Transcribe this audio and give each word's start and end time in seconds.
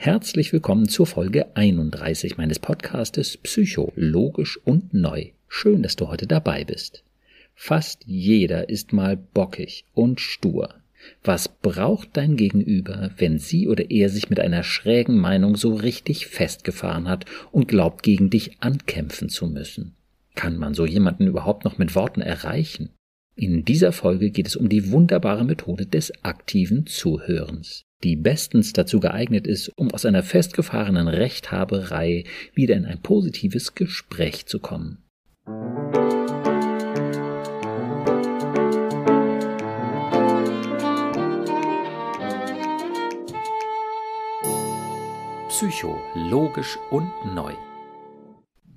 Herzlich 0.00 0.52
willkommen 0.52 0.88
zur 0.88 1.08
Folge 1.08 1.56
31 1.56 2.36
meines 2.36 2.60
Podcastes 2.60 3.36
Psycho, 3.36 3.92
logisch 3.96 4.56
und 4.64 4.94
neu. 4.94 5.30
Schön, 5.48 5.82
dass 5.82 5.96
du 5.96 6.06
heute 6.06 6.28
dabei 6.28 6.62
bist. 6.62 7.02
Fast 7.56 8.04
jeder 8.06 8.68
ist 8.68 8.92
mal 8.92 9.16
bockig 9.16 9.86
und 9.94 10.20
stur. 10.20 10.72
Was 11.24 11.48
braucht 11.48 12.10
dein 12.12 12.36
Gegenüber, 12.36 13.10
wenn 13.16 13.40
sie 13.40 13.66
oder 13.66 13.90
er 13.90 14.08
sich 14.08 14.30
mit 14.30 14.38
einer 14.38 14.62
schrägen 14.62 15.18
Meinung 15.18 15.56
so 15.56 15.74
richtig 15.74 16.28
festgefahren 16.28 17.08
hat 17.08 17.24
und 17.50 17.66
glaubt, 17.66 18.04
gegen 18.04 18.30
dich 18.30 18.62
ankämpfen 18.62 19.28
zu 19.28 19.48
müssen? 19.48 19.96
Kann 20.36 20.58
man 20.58 20.74
so 20.74 20.86
jemanden 20.86 21.26
überhaupt 21.26 21.64
noch 21.64 21.76
mit 21.76 21.96
Worten 21.96 22.20
erreichen? 22.20 22.90
In 23.34 23.64
dieser 23.64 23.90
Folge 23.90 24.30
geht 24.30 24.46
es 24.46 24.54
um 24.54 24.68
die 24.68 24.92
wunderbare 24.92 25.44
Methode 25.44 25.86
des 25.86 26.12
aktiven 26.22 26.86
Zuhörens 26.86 27.87
die 28.04 28.16
bestens 28.16 28.72
dazu 28.72 29.00
geeignet 29.00 29.46
ist, 29.46 29.68
um 29.76 29.90
aus 29.90 30.04
einer 30.04 30.22
festgefahrenen 30.22 31.08
Rechthaberei 31.08 32.24
wieder 32.54 32.76
in 32.76 32.84
ein 32.84 33.02
positives 33.02 33.74
Gespräch 33.74 34.46
zu 34.46 34.60
kommen. 34.60 35.04
Psycho, 45.48 45.98
logisch 46.14 46.78
und 46.90 47.10
neu. 47.34 47.52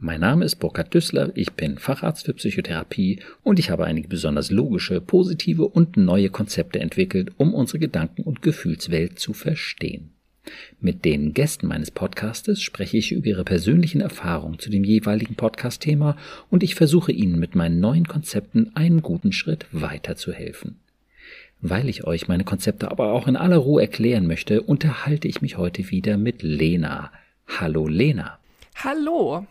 Mein 0.04 0.22
Name 0.22 0.46
ist 0.46 0.56
Burkhard 0.56 0.92
Düssler, 0.96 1.32
ich 1.36 1.52
bin 1.52 1.78
Facharzt 1.78 2.26
für 2.26 2.34
Psychotherapie 2.34 3.20
und 3.44 3.60
ich 3.60 3.70
habe 3.70 3.86
einige 3.86 4.08
besonders 4.08 4.50
logische, 4.50 5.00
positive 5.00 5.68
und 5.68 5.96
neue 5.96 6.32
Konzepte 6.32 6.80
entwickelt, 6.80 7.30
um 7.38 7.54
unsere 7.54 7.78
Gedanken- 7.78 8.24
und 8.24 8.42
Gefühlswelt 8.42 9.20
zu 9.20 9.34
verstehen. 9.34 10.10
Mit 10.80 11.06
den 11.06 11.36
Gästen 11.36 11.68
meines 11.68 11.92
Podcastes 11.92 12.64
spreche 12.64 12.98
ich 12.98 13.12
über 13.12 13.28
ihre 13.28 13.44
persönlichen 13.44 14.02
Erfahrungen 14.02 14.58
zu 14.58 14.72
dem 14.72 14.84
jeweiligen 14.84 15.36
Podcast-Thema 15.36 16.18
und 16.50 16.64
ich 16.64 16.74
versuche 16.74 17.12
ihnen 17.12 17.38
mit 17.38 17.54
meinen 17.54 17.80
neuen 17.80 18.08
Konzepten 18.08 18.76
einen 18.76 19.04
guten 19.04 19.32
Schritt 19.32 19.68
weiterzuhelfen. 19.72 20.80
Weil 21.60 21.88
ich 21.88 22.06
euch 22.06 22.28
meine 22.28 22.44
Konzepte 22.44 22.90
aber 22.90 23.12
auch 23.12 23.28
in 23.28 23.36
aller 23.36 23.58
Ruhe 23.58 23.84
erklären 23.84 24.26
möchte, 24.26 24.64
unterhalte 24.64 25.28
ich 25.28 25.44
mich 25.44 25.60
heute 25.60 25.92
wieder 25.92 26.18
mit 26.18 26.42
Lena. 26.42 27.12
Hallo 27.48 27.88
Lena. 27.88 28.40
Hallo. 28.74 29.46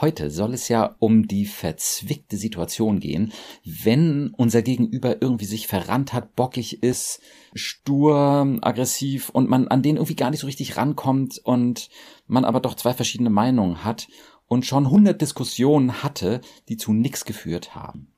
Heute 0.00 0.28
soll 0.30 0.54
es 0.54 0.68
ja 0.68 0.96
um 0.98 1.28
die 1.28 1.46
verzwickte 1.46 2.36
Situation 2.36 2.98
gehen, 2.98 3.32
wenn 3.64 4.34
unser 4.36 4.60
Gegenüber 4.60 5.22
irgendwie 5.22 5.44
sich 5.44 5.68
verrannt 5.68 6.12
hat, 6.12 6.34
bockig 6.34 6.82
ist, 6.82 7.20
stur, 7.54 8.58
aggressiv 8.60 9.28
und 9.28 9.48
man 9.48 9.68
an 9.68 9.82
den 9.82 9.96
irgendwie 9.96 10.16
gar 10.16 10.30
nicht 10.30 10.40
so 10.40 10.46
richtig 10.46 10.76
rankommt 10.76 11.38
und 11.38 11.90
man 12.26 12.44
aber 12.44 12.58
doch 12.58 12.74
zwei 12.74 12.92
verschiedene 12.92 13.30
Meinungen 13.30 13.84
hat 13.84 14.08
und 14.48 14.66
schon 14.66 14.90
hundert 14.90 15.20
Diskussionen 15.20 16.02
hatte, 16.02 16.40
die 16.68 16.76
zu 16.76 16.92
nichts 16.92 17.24
geführt 17.24 17.76
haben. 17.76 18.12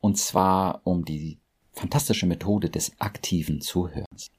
Und 0.00 0.18
zwar 0.18 0.80
um 0.84 1.04
die 1.04 1.38
fantastische 1.72 2.26
Methode 2.26 2.68
des 2.68 2.92
aktiven 2.98 3.60
Zuhörens. 3.60 4.32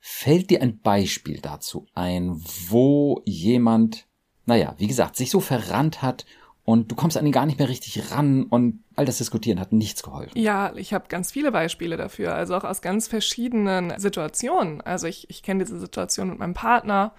Fällt 0.00 0.50
dir 0.50 0.60
ein 0.60 0.80
Beispiel 0.80 1.40
dazu 1.40 1.86
ein, 1.94 2.42
wo 2.68 3.22
jemand 3.24 4.07
naja, 4.48 4.74
wie 4.78 4.86
gesagt, 4.86 5.14
sich 5.14 5.30
so 5.30 5.40
verrannt 5.40 6.00
hat 6.00 6.24
und 6.64 6.90
du 6.90 6.96
kommst 6.96 7.16
an 7.18 7.26
ihn 7.26 7.32
gar 7.32 7.46
nicht 7.46 7.58
mehr 7.58 7.68
richtig 7.68 8.10
ran 8.10 8.44
und 8.44 8.82
all 8.96 9.04
das 9.04 9.18
Diskutieren 9.18 9.60
hat 9.60 9.72
nichts 9.72 10.02
geholfen. 10.02 10.38
Ja, 10.38 10.72
ich 10.74 10.94
habe 10.94 11.04
ganz 11.08 11.30
viele 11.30 11.52
Beispiele 11.52 11.98
dafür, 11.98 12.34
also 12.34 12.56
auch 12.56 12.64
aus 12.64 12.80
ganz 12.80 13.08
verschiedenen 13.08 13.92
Situationen. 13.98 14.80
Also 14.80 15.06
ich, 15.06 15.28
ich 15.28 15.42
kenne 15.42 15.64
diese 15.64 15.78
Situation 15.78 16.30
mit 16.30 16.38
meinem 16.38 16.54
Partner, 16.54 17.12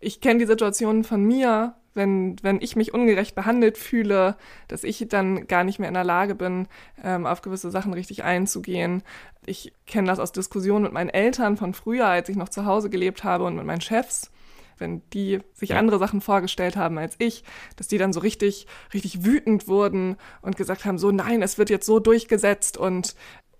ich 0.00 0.20
kenne 0.20 0.40
die 0.40 0.46
Situation 0.46 1.04
von 1.04 1.24
mir, 1.24 1.74
wenn, 1.94 2.36
wenn 2.42 2.60
ich 2.60 2.74
mich 2.74 2.92
ungerecht 2.92 3.36
behandelt 3.36 3.78
fühle, 3.78 4.36
dass 4.66 4.82
ich 4.82 5.06
dann 5.08 5.46
gar 5.46 5.62
nicht 5.62 5.78
mehr 5.78 5.88
in 5.88 5.94
der 5.94 6.04
Lage 6.04 6.34
bin, 6.34 6.66
ähm, 7.04 7.26
auf 7.26 7.42
gewisse 7.42 7.70
Sachen 7.70 7.92
richtig 7.92 8.24
einzugehen. 8.24 9.04
Ich 9.46 9.72
kenne 9.86 10.08
das 10.08 10.18
aus 10.18 10.32
Diskussionen 10.32 10.82
mit 10.82 10.92
meinen 10.92 11.10
Eltern 11.10 11.56
von 11.56 11.74
früher, 11.74 12.06
als 12.06 12.28
ich 12.28 12.36
noch 12.36 12.48
zu 12.48 12.66
Hause 12.66 12.90
gelebt 12.90 13.22
habe 13.22 13.44
und 13.44 13.54
mit 13.54 13.66
meinen 13.66 13.80
Chefs 13.80 14.32
wenn 14.78 15.02
die 15.10 15.40
sich 15.52 15.70
ja. 15.70 15.78
andere 15.78 15.98
Sachen 15.98 16.20
vorgestellt 16.20 16.76
haben 16.76 16.98
als 16.98 17.14
ich, 17.18 17.44
dass 17.76 17.88
die 17.88 17.98
dann 17.98 18.12
so 18.12 18.20
richtig, 18.20 18.66
richtig 18.94 19.24
wütend 19.24 19.68
wurden 19.68 20.16
und 20.40 20.56
gesagt 20.56 20.84
haben, 20.84 20.98
so 20.98 21.10
nein, 21.10 21.42
es 21.42 21.58
wird 21.58 21.70
jetzt 21.70 21.86
so 21.86 21.98
durchgesetzt 21.98 22.76
und 22.76 23.14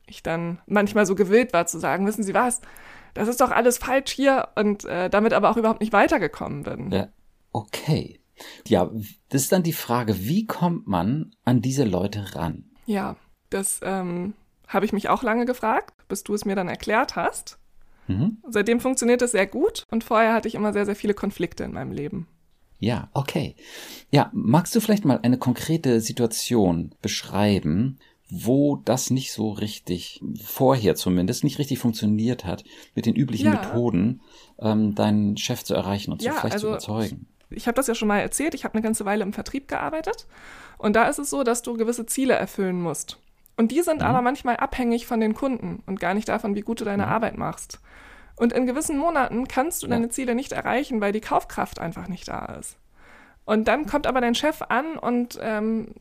ich 0.06 0.22
dann 0.22 0.60
manchmal 0.66 1.06
so 1.06 1.14
gewillt 1.14 1.52
war 1.52 1.66
zu 1.66 1.78
sagen, 1.78 2.06
wissen 2.06 2.24
Sie 2.24 2.34
was, 2.34 2.60
das 3.14 3.28
ist 3.28 3.40
doch 3.40 3.50
alles 3.50 3.78
falsch 3.78 4.12
hier 4.12 4.48
und 4.56 4.84
äh, 4.84 5.10
damit 5.10 5.32
aber 5.32 5.50
auch 5.50 5.56
überhaupt 5.56 5.80
nicht 5.80 5.92
weitergekommen 5.92 6.62
bin. 6.62 6.90
Ja, 6.90 7.08
okay. 7.52 8.18
Ja, 8.66 8.90
das 9.28 9.42
ist 9.42 9.52
dann 9.52 9.62
die 9.62 9.72
Frage, 9.72 10.18
wie 10.18 10.46
kommt 10.46 10.86
man 10.86 11.34
an 11.44 11.60
diese 11.60 11.84
Leute 11.84 12.34
ran? 12.34 12.64
Ja, 12.86 13.16
das 13.50 13.80
ähm, 13.82 14.34
habe 14.66 14.84
ich 14.84 14.92
mich 14.92 15.08
auch 15.08 15.22
lange 15.22 15.44
gefragt, 15.44 15.94
bis 16.08 16.24
du 16.24 16.34
es 16.34 16.44
mir 16.44 16.56
dann 16.56 16.68
erklärt 16.68 17.16
hast. 17.16 17.58
Mhm. 18.08 18.38
Seitdem 18.48 18.80
funktioniert 18.80 19.22
es 19.22 19.32
sehr 19.32 19.46
gut 19.46 19.86
und 19.90 20.04
vorher 20.04 20.34
hatte 20.34 20.48
ich 20.48 20.54
immer 20.54 20.72
sehr, 20.72 20.86
sehr 20.86 20.96
viele 20.96 21.14
Konflikte 21.14 21.64
in 21.64 21.72
meinem 21.72 21.92
Leben. 21.92 22.26
Ja, 22.78 23.08
okay. 23.14 23.54
Ja, 24.10 24.30
magst 24.32 24.74
du 24.74 24.80
vielleicht 24.80 25.04
mal 25.04 25.20
eine 25.22 25.38
konkrete 25.38 26.00
Situation 26.00 26.92
beschreiben, 27.00 27.98
wo 28.28 28.76
das 28.76 29.10
nicht 29.10 29.32
so 29.32 29.50
richtig, 29.50 30.20
vorher 30.42 30.96
zumindest, 30.96 31.44
nicht 31.44 31.58
richtig 31.58 31.78
funktioniert 31.78 32.44
hat, 32.44 32.64
mit 32.94 33.06
den 33.06 33.14
üblichen 33.14 33.52
ja. 33.52 33.60
Methoden, 33.60 34.20
ähm, 34.58 34.94
deinen 34.94 35.36
Chef 35.36 35.62
zu 35.62 35.74
erreichen 35.74 36.10
und 36.10 36.22
ja, 36.22 36.32
zu, 36.32 36.40
vielleicht 36.40 36.54
also, 36.54 36.66
zu 36.66 36.70
überzeugen? 36.70 37.26
Ich 37.50 37.66
habe 37.66 37.76
das 37.76 37.86
ja 37.86 37.94
schon 37.94 38.08
mal 38.08 38.18
erzählt, 38.18 38.54
ich 38.54 38.64
habe 38.64 38.74
eine 38.74 38.82
ganze 38.82 39.04
Weile 39.04 39.22
im 39.22 39.32
Vertrieb 39.32 39.68
gearbeitet 39.68 40.26
und 40.78 40.96
da 40.96 41.04
ist 41.08 41.18
es 41.18 41.30
so, 41.30 41.44
dass 41.44 41.62
du 41.62 41.74
gewisse 41.74 42.06
Ziele 42.06 42.34
erfüllen 42.34 42.80
musst. 42.80 43.18
Und 43.62 43.68
die 43.70 43.82
sind 43.82 44.00
mhm. 44.00 44.06
aber 44.06 44.22
manchmal 44.22 44.56
abhängig 44.56 45.06
von 45.06 45.20
den 45.20 45.34
Kunden 45.34 45.84
und 45.86 46.00
gar 46.00 46.14
nicht 46.14 46.28
davon, 46.28 46.56
wie 46.56 46.62
gut 46.62 46.80
du 46.80 46.84
deine 46.84 47.06
mhm. 47.06 47.12
Arbeit 47.12 47.38
machst. 47.38 47.78
Und 48.34 48.52
in 48.52 48.66
gewissen 48.66 48.98
Monaten 48.98 49.46
kannst 49.46 49.84
du 49.84 49.86
deine 49.86 50.08
Ziele 50.08 50.34
nicht 50.34 50.50
erreichen, 50.50 51.00
weil 51.00 51.12
die 51.12 51.20
Kaufkraft 51.20 51.78
einfach 51.78 52.08
nicht 52.08 52.26
da 52.26 52.56
ist. 52.58 52.76
Und 53.44 53.68
dann 53.68 53.86
kommt 53.86 54.08
aber 54.08 54.20
dein 54.20 54.34
Chef 54.34 54.62
an 54.68 54.98
und 54.98 55.38
ähm, 55.40 55.94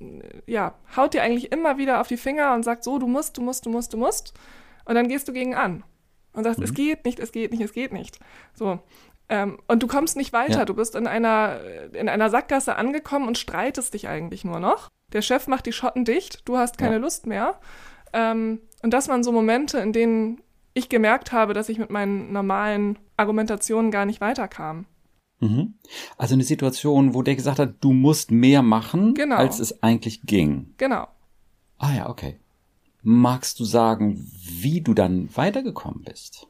ja, 0.48 0.74
haut 0.98 1.14
dir 1.14 1.22
eigentlich 1.22 1.52
immer 1.52 1.78
wieder 1.78 2.02
auf 2.02 2.08
die 2.08 2.18
Finger 2.18 2.56
und 2.56 2.64
sagt 2.64 2.84
so, 2.84 2.98
du 2.98 3.06
musst, 3.06 3.38
du 3.38 3.44
musst, 3.44 3.68
du 3.68 3.70
musst, 3.70 3.94
du 3.94 3.98
musst. 3.98 4.34
Und 4.86 4.96
dann 4.96 5.08
gehst 5.08 5.28
du 5.28 5.32
gegen 5.32 5.54
an 5.54 5.84
und 6.34 6.44
sagst, 6.44 6.58
mhm. 6.58 6.66
es 6.66 6.74
geht 6.74 7.06
nicht, 7.06 7.20
es 7.20 7.32
geht 7.32 7.52
nicht, 7.52 7.62
es 7.62 7.74
geht 7.74 7.94
nicht. 7.94 8.18
So. 8.56 8.80
Ähm, 9.32 9.60
und 9.70 9.82
du 9.82 9.88
kommst 9.88 10.18
nicht 10.18 10.34
weiter. 10.34 10.60
Ja. 10.60 10.66
Du 10.66 10.74
bist 10.74 10.94
in 10.94 11.08
einer, 11.08 11.62
in 11.94 12.10
einer 12.10 12.30
Sackgasse 12.30 12.76
angekommen 12.76 13.30
und 13.30 13.38
streitest 13.38 13.94
dich 13.94 14.10
eigentlich 14.10 14.44
nur 14.44 14.60
noch. 14.60 14.90
Der 15.14 15.22
Chef 15.22 15.48
macht 15.48 15.66
die 15.66 15.72
Schotten 15.72 16.04
dicht, 16.04 16.48
du 16.48 16.58
hast 16.58 16.78
keine 16.78 16.96
ja. 16.96 17.00
Lust 17.00 17.26
mehr. 17.26 17.58
Ähm, 18.12 18.60
und 18.84 18.94
das 18.94 19.08
waren 19.08 19.24
so 19.24 19.32
Momente, 19.32 19.80
in 19.80 19.94
denen 19.94 20.42
ich 20.74 20.90
gemerkt 20.90 21.32
habe, 21.32 21.54
dass 21.54 21.70
ich 21.70 21.78
mit 21.78 21.90
meinen 21.90 22.34
normalen 22.34 23.00
Argumentationen 23.16 23.90
gar 23.90 24.06
nicht 24.06 24.20
weiterkam. 24.20 24.86
Mhm. 25.40 25.76
Also 26.18 26.34
eine 26.34 26.44
Situation, 26.44 27.14
wo 27.14 27.22
der 27.22 27.36
gesagt 27.36 27.60
hat, 27.60 27.76
du 27.80 27.94
musst 27.94 28.32
mehr 28.32 28.62
machen, 28.62 29.14
genau. 29.14 29.38
als 29.38 29.60
es 29.60 29.82
eigentlich 29.82 30.24
ging. 30.24 30.74
Genau. 30.78 31.08
Ah 31.78 31.94
ja, 31.94 32.10
okay. 32.10 32.38
Magst 33.02 33.62
du 33.62 33.64
sagen, 33.64 34.30
wie 34.44 34.82
du 34.82 34.94
dann 34.94 35.30
weitergekommen 35.36 36.04
bist? 36.04 36.48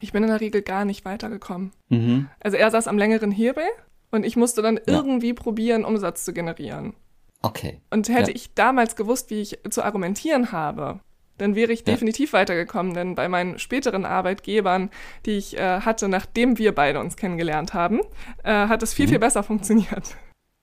Ich 0.00 0.12
bin 0.12 0.22
in 0.22 0.28
der 0.28 0.40
Regel 0.40 0.62
gar 0.62 0.84
nicht 0.84 1.04
weitergekommen. 1.04 1.72
Mhm. 1.88 2.28
Also 2.40 2.56
er 2.56 2.70
saß 2.70 2.86
am 2.88 2.98
längeren 2.98 3.30
Hebel 3.30 3.64
und 4.10 4.24
ich 4.24 4.36
musste 4.36 4.62
dann 4.62 4.76
ja. 4.76 4.82
irgendwie 4.86 5.32
probieren, 5.32 5.84
Umsatz 5.84 6.24
zu 6.24 6.32
generieren. 6.32 6.94
Okay. 7.42 7.80
Und 7.90 8.08
hätte 8.08 8.30
ja. 8.30 8.36
ich 8.36 8.54
damals 8.54 8.96
gewusst, 8.96 9.30
wie 9.30 9.40
ich 9.40 9.58
zu 9.70 9.82
argumentieren 9.82 10.52
habe, 10.52 11.00
dann 11.38 11.54
wäre 11.54 11.72
ich 11.72 11.80
ja. 11.80 11.86
definitiv 11.86 12.32
weitergekommen, 12.32 12.94
denn 12.94 13.14
bei 13.14 13.28
meinen 13.28 13.58
späteren 13.58 14.04
Arbeitgebern, 14.04 14.90
die 15.26 15.32
ich 15.32 15.56
äh, 15.56 15.80
hatte, 15.80 16.08
nachdem 16.08 16.58
wir 16.58 16.74
beide 16.74 17.00
uns 17.00 17.16
kennengelernt 17.16 17.74
haben, 17.74 18.00
äh, 18.42 18.68
hat 18.68 18.82
es 18.82 18.94
viel, 18.94 19.06
mhm. 19.06 19.10
viel 19.10 19.18
besser 19.18 19.42
funktioniert. 19.42 20.16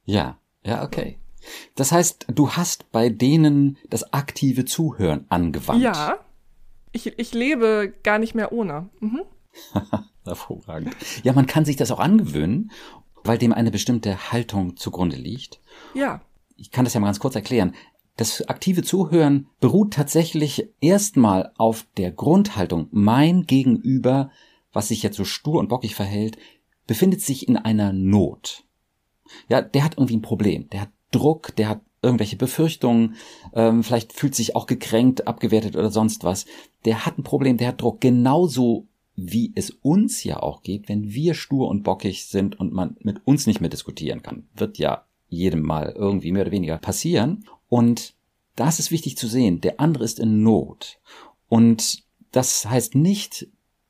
Ja, 0.06 0.40
ja, 0.64 0.84
okay. 0.84 1.20
Das 1.76 1.92
heißt, 1.92 2.28
du 2.34 2.52
hast 2.52 2.92
bei 2.92 3.10
denen 3.10 3.78
das 3.90 4.14
aktive 4.14 4.66
Zuhören 4.66 5.26
angewandt. 5.30 5.82
Ja, 5.82 6.18
ich, 6.94 7.20
ich 7.20 7.34
lebe 7.34 7.94
gar 8.04 8.20
nicht 8.20 8.36
mehr 8.36 8.54
ohne. 8.54 8.90
Mhm. 9.00 9.22
Hervorragend. 10.24 10.96
Ja, 11.24 11.34
man 11.34 11.48
kann 11.48 11.66
sich 11.66 11.76
das 11.76 11.92
auch 11.92 12.00
angewöhnen, 12.00 12.72
weil 13.24 13.38
dem 13.38 13.52
eine 13.52 13.72
bestimmte 13.72 14.32
Haltung 14.32 14.78
zugrunde 14.78 15.18
liegt. 15.18 15.60
Ja. 15.94 16.22
Ich 16.56 16.72
kann 16.72 16.86
das 16.86 16.94
ja 16.94 17.00
mal 17.00 17.08
ganz 17.08 17.20
kurz 17.20 17.36
erklären. 17.36 17.74
Das 18.16 18.48
aktive 18.48 18.84
Zuhören 18.84 19.48
beruht 19.60 19.94
tatsächlich 19.94 20.70
erstmal 20.80 21.52
auf 21.58 21.86
der 21.98 22.12
Grundhaltung, 22.12 22.88
mein 22.92 23.44
Gegenüber, 23.44 24.32
was 24.72 24.90
sich 24.90 25.02
jetzt 25.02 25.18
so 25.18 25.26
stur 25.26 25.60
und 25.60 25.68
bockig 25.68 25.96
verhält, 25.96 26.38
befindet 26.86 27.22
sich 27.22 27.48
in 27.48 27.58
einer 27.58 27.92
Not. 27.92 28.66
Ja, 29.50 29.62
der 29.62 29.84
hat 29.84 29.98
irgendwie 29.98 30.18
ein 30.18 30.22
Problem, 30.22 30.70
der 30.70 30.82
hat 30.82 30.90
Druck, 31.12 31.56
der 31.56 31.70
hat 31.70 31.82
irgendwelche 32.04 32.36
Befürchtungen, 32.36 33.16
ähm, 33.54 33.84
vielleicht 33.84 34.14
fühlt 34.14 34.36
sich 34.36 34.56
auch 34.56 34.68
gekränkt, 34.68 35.28
abgewertet 35.28 35.76
oder 35.76 35.90
sonst 35.90 36.24
was. 36.24 36.46
Der 36.86 37.06
hat 37.06 37.18
ein 37.18 37.24
Problem, 37.24 37.58
der 37.58 37.70
hat 37.70 37.82
Druck. 37.82 38.02
Genauso 38.02 38.88
wie 39.16 39.52
es 39.56 39.70
uns 39.70 40.24
ja 40.24 40.42
auch 40.42 40.64
geht, 40.64 40.90
wenn 40.90 41.14
wir 41.14 41.34
stur 41.34 41.70
und 41.70 41.84
bockig 41.84 42.26
sind 42.26 42.60
und 42.60 42.74
man 42.74 42.98
mit 43.02 43.26
uns 43.26 43.48
nicht 43.48 43.62
mehr 43.62 43.70
diskutieren 43.70 44.22
kann. 44.22 44.48
Wird 44.56 44.78
ja 44.78 45.06
jedem 45.30 45.62
Mal 45.62 45.94
irgendwie 45.96 46.32
mehr 46.32 46.44
oder 46.44 46.52
weniger 46.52 46.78
passieren. 46.78 47.46
Und 47.70 48.14
das 48.56 48.80
ist 48.80 48.92
wichtig 48.92 49.18
zu 49.18 49.28
sehen. 49.28 49.62
Der 49.62 49.80
andere 49.80 50.04
ist 50.04 50.20
in 50.20 50.44
Not. 50.44 51.00
Und 51.48 52.04
das 52.32 52.66
heißt 52.66 52.96
nicht, 52.96 53.48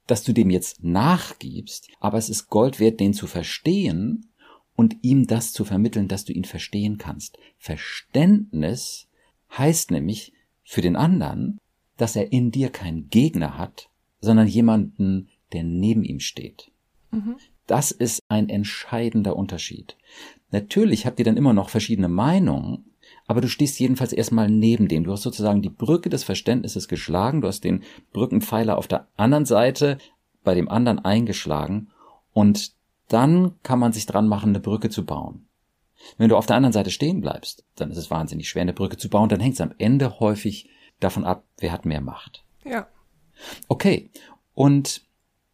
dass 0.07 0.23
du 0.23 0.33
dem 0.33 0.49
jetzt 0.49 0.83
nachgibst, 0.83 1.87
aber 1.99 2.17
es 2.17 2.29
ist 2.29 2.49
Gold 2.49 2.79
wert, 2.79 2.99
den 2.99 3.13
zu 3.13 3.25
verstehen 3.27 4.29
und 4.75 4.97
ihm 5.01 5.27
das 5.27 5.53
zu 5.53 5.65
vermitteln, 5.65 6.07
dass 6.07 6.25
du 6.25 6.33
ihn 6.33 6.45
verstehen 6.45 6.97
kannst. 6.97 7.37
Verständnis 7.57 9.07
heißt 9.57 9.91
nämlich 9.91 10.33
für 10.63 10.81
den 10.81 10.95
anderen, 10.95 11.59
dass 11.97 12.15
er 12.15 12.31
in 12.31 12.51
dir 12.51 12.69
keinen 12.69 13.09
Gegner 13.09 13.57
hat, 13.57 13.89
sondern 14.19 14.47
jemanden, 14.47 15.29
der 15.51 15.63
neben 15.63 16.03
ihm 16.03 16.19
steht. 16.19 16.71
Mhm. 17.11 17.35
Das 17.67 17.91
ist 17.91 18.21
ein 18.27 18.49
entscheidender 18.49 19.35
Unterschied. 19.35 19.95
Natürlich 20.51 21.05
habt 21.05 21.19
ihr 21.19 21.25
dann 21.25 21.37
immer 21.37 21.53
noch 21.53 21.69
verschiedene 21.69 22.09
Meinungen, 22.09 22.85
aber 23.25 23.41
du 23.41 23.47
stehst 23.47 23.79
jedenfalls 23.79 24.11
erstmal 24.13 24.49
neben 24.49 24.87
dem. 24.87 25.03
Du 25.03 25.11
hast 25.11 25.21
sozusagen 25.21 25.61
die 25.61 25.69
Brücke 25.69 26.09
des 26.09 26.23
Verständnisses 26.23 26.87
geschlagen, 26.87 27.41
du 27.41 27.47
hast 27.47 27.63
den 27.63 27.83
Brückenpfeiler 28.11 28.77
auf 28.77 28.87
der 28.87 29.07
anderen 29.15 29.45
Seite 29.45 29.97
bei 30.43 30.55
dem 30.55 30.67
anderen 30.67 30.99
eingeschlagen 30.99 31.89
und 32.33 32.73
dann 33.07 33.55
kann 33.63 33.79
man 33.79 33.93
sich 33.93 34.05
dran 34.05 34.27
machen, 34.27 34.49
eine 34.49 34.59
Brücke 34.59 34.89
zu 34.89 35.05
bauen. 35.05 35.47
Wenn 36.17 36.29
du 36.29 36.37
auf 36.37 36.45
der 36.45 36.55
anderen 36.55 36.73
Seite 36.73 36.91
stehen 36.91 37.21
bleibst, 37.21 37.65
dann 37.75 37.91
ist 37.91 37.97
es 37.97 38.11
wahnsinnig 38.11 38.49
schwer, 38.49 38.63
eine 38.63 38.73
Brücke 38.73 38.97
zu 38.97 39.09
bauen. 39.09 39.29
Dann 39.29 39.39
hängt 39.39 39.55
es 39.55 39.61
am 39.61 39.73
Ende 39.77 40.19
häufig 40.19 40.69
davon 40.99 41.23
ab, 41.23 41.45
wer 41.57 41.71
hat 41.71 41.85
mehr 41.85 42.01
Macht. 42.01 42.43
Ja. 42.65 42.87
Okay. 43.67 44.09
Und 44.53 45.01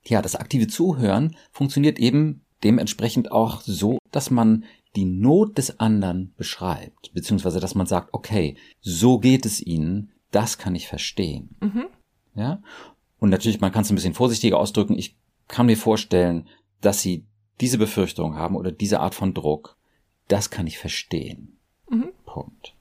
ja, 0.04 0.22
das 0.22 0.36
aktive 0.36 0.68
Zuhören 0.68 1.36
funktioniert 1.52 2.00
eben 2.00 2.46
dementsprechend 2.64 3.32
auch 3.32 3.62
so, 3.62 4.00
dass 4.12 4.32
man 4.32 4.66
die 4.96 5.06
Not 5.06 5.58
des 5.58 5.80
anderen 5.80 6.34
beschreibt, 6.36 7.14
beziehungsweise 7.14 7.60
dass 7.60 7.76
man 7.76 7.86
sagt, 7.86 8.14
okay, 8.14 8.58
so 8.82 9.20
geht 9.20 9.46
es 9.46 9.62
ihnen, 9.62 10.12
das 10.32 10.58
kann 10.58 10.76
ich 10.76 10.88
verstehen. 10.88 11.56
Mhm. 11.62 11.86
Ja. 12.36 12.62
Und 13.20 13.30
natürlich, 13.30 13.62
man 13.62 13.72
kann 13.72 13.84
es 13.84 13.92
ein 13.92 13.96
bisschen 13.96 14.14
vorsichtiger 14.14 14.58
ausdrücken. 14.58 14.98
Ich 14.98 15.18
kann 15.48 15.68
mir 15.68 15.78
vorstellen, 15.78 16.48
dass 16.82 17.02
sie 17.02 17.26
diese 17.62 17.78
Befürchtung 17.78 18.36
haben 18.36 18.56
oder 18.56 18.72
diese 18.72 19.00
Art 19.00 19.16
von 19.16 19.34
Druck. 19.34 19.76
Das 20.28 20.50
kann 20.50 20.68
ich 20.68 20.78
verstehen. 20.78 21.58
Mhm. 21.90 22.10
Punkt. 22.26 22.74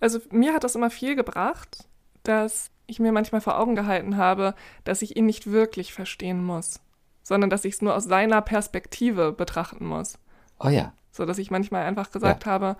Also 0.00 0.20
mir 0.30 0.54
hat 0.54 0.64
das 0.64 0.74
immer 0.74 0.90
viel 0.90 1.16
gebracht, 1.16 1.88
dass 2.22 2.70
ich 2.86 3.00
mir 3.00 3.12
manchmal 3.12 3.40
vor 3.40 3.58
Augen 3.58 3.74
gehalten 3.74 4.16
habe, 4.16 4.54
dass 4.84 5.02
ich 5.02 5.16
ihn 5.16 5.26
nicht 5.26 5.50
wirklich 5.50 5.92
verstehen 5.92 6.44
muss, 6.44 6.80
sondern 7.22 7.50
dass 7.50 7.64
ich 7.64 7.74
es 7.74 7.82
nur 7.82 7.94
aus 7.94 8.04
seiner 8.04 8.40
Perspektive 8.40 9.32
betrachten 9.32 9.86
muss. 9.86 10.18
Oh 10.58 10.68
ja. 10.68 10.92
So 11.12 11.26
dass 11.26 11.38
ich 11.38 11.50
manchmal 11.50 11.84
einfach 11.84 12.10
gesagt 12.10 12.46
ja. 12.46 12.52
habe, 12.52 12.76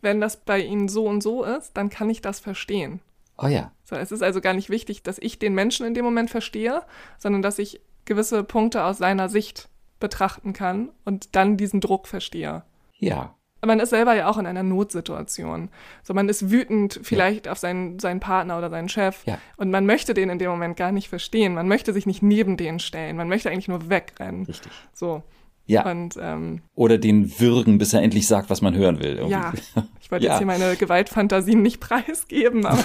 wenn 0.00 0.20
das 0.20 0.36
bei 0.36 0.60
Ihnen 0.60 0.88
so 0.88 1.06
und 1.06 1.22
so 1.22 1.44
ist, 1.44 1.72
dann 1.76 1.90
kann 1.90 2.10
ich 2.10 2.20
das 2.20 2.40
verstehen. 2.40 3.00
Oh 3.38 3.46
ja. 3.46 3.72
So, 3.84 3.96
es 3.96 4.12
ist 4.12 4.22
also 4.22 4.40
gar 4.40 4.54
nicht 4.54 4.70
wichtig, 4.70 5.02
dass 5.02 5.18
ich 5.18 5.38
den 5.38 5.54
Menschen 5.54 5.86
in 5.86 5.94
dem 5.94 6.04
Moment 6.04 6.30
verstehe, 6.30 6.82
sondern 7.18 7.42
dass 7.42 7.58
ich 7.58 7.80
gewisse 8.04 8.44
Punkte 8.44 8.84
aus 8.84 8.98
seiner 8.98 9.28
Sicht 9.28 9.68
betrachten 10.00 10.52
kann 10.52 10.90
und 11.04 11.34
dann 11.34 11.56
diesen 11.56 11.80
Druck 11.80 12.06
verstehe. 12.06 12.62
Ja. 12.98 13.34
Man 13.64 13.80
ist 13.80 13.90
selber 13.90 14.14
ja 14.14 14.28
auch 14.28 14.38
in 14.38 14.46
einer 14.46 14.62
Notsituation. 14.62 15.70
So, 16.04 16.14
man 16.14 16.28
ist 16.28 16.50
wütend 16.50 17.00
vielleicht 17.02 17.46
ja. 17.46 17.52
auf 17.52 17.58
seinen, 17.58 17.98
seinen 17.98 18.20
Partner 18.20 18.58
oder 18.58 18.70
seinen 18.70 18.88
Chef 18.88 19.24
ja. 19.26 19.38
und 19.56 19.70
man 19.70 19.86
möchte 19.86 20.14
den 20.14 20.30
in 20.30 20.38
dem 20.38 20.50
Moment 20.50 20.76
gar 20.76 20.92
nicht 20.92 21.08
verstehen. 21.08 21.54
Man 21.54 21.66
möchte 21.66 21.92
sich 21.92 22.06
nicht 22.06 22.22
neben 22.22 22.56
den 22.56 22.78
stellen. 22.78 23.16
Man 23.16 23.28
möchte 23.28 23.50
eigentlich 23.50 23.68
nur 23.68 23.88
wegrennen. 23.88 24.44
Richtig. 24.44 24.70
So. 24.92 25.22
Ja. 25.66 25.90
Und, 25.90 26.16
ähm, 26.20 26.62
Oder 26.76 26.96
den 26.96 27.40
würgen, 27.40 27.78
bis 27.78 27.92
er 27.92 28.02
endlich 28.02 28.28
sagt, 28.28 28.50
was 28.50 28.62
man 28.62 28.76
hören 28.76 29.00
will. 29.00 29.16
Irgendwie. 29.16 29.32
Ja. 29.32 29.52
Ich 30.00 30.10
wollte 30.12 30.24
ja. 30.26 30.32
jetzt 30.32 30.38
hier 30.38 30.46
meine 30.46 30.76
Gewaltfantasien 30.76 31.60
nicht 31.60 31.80
preisgeben, 31.80 32.64
aber. 32.66 32.84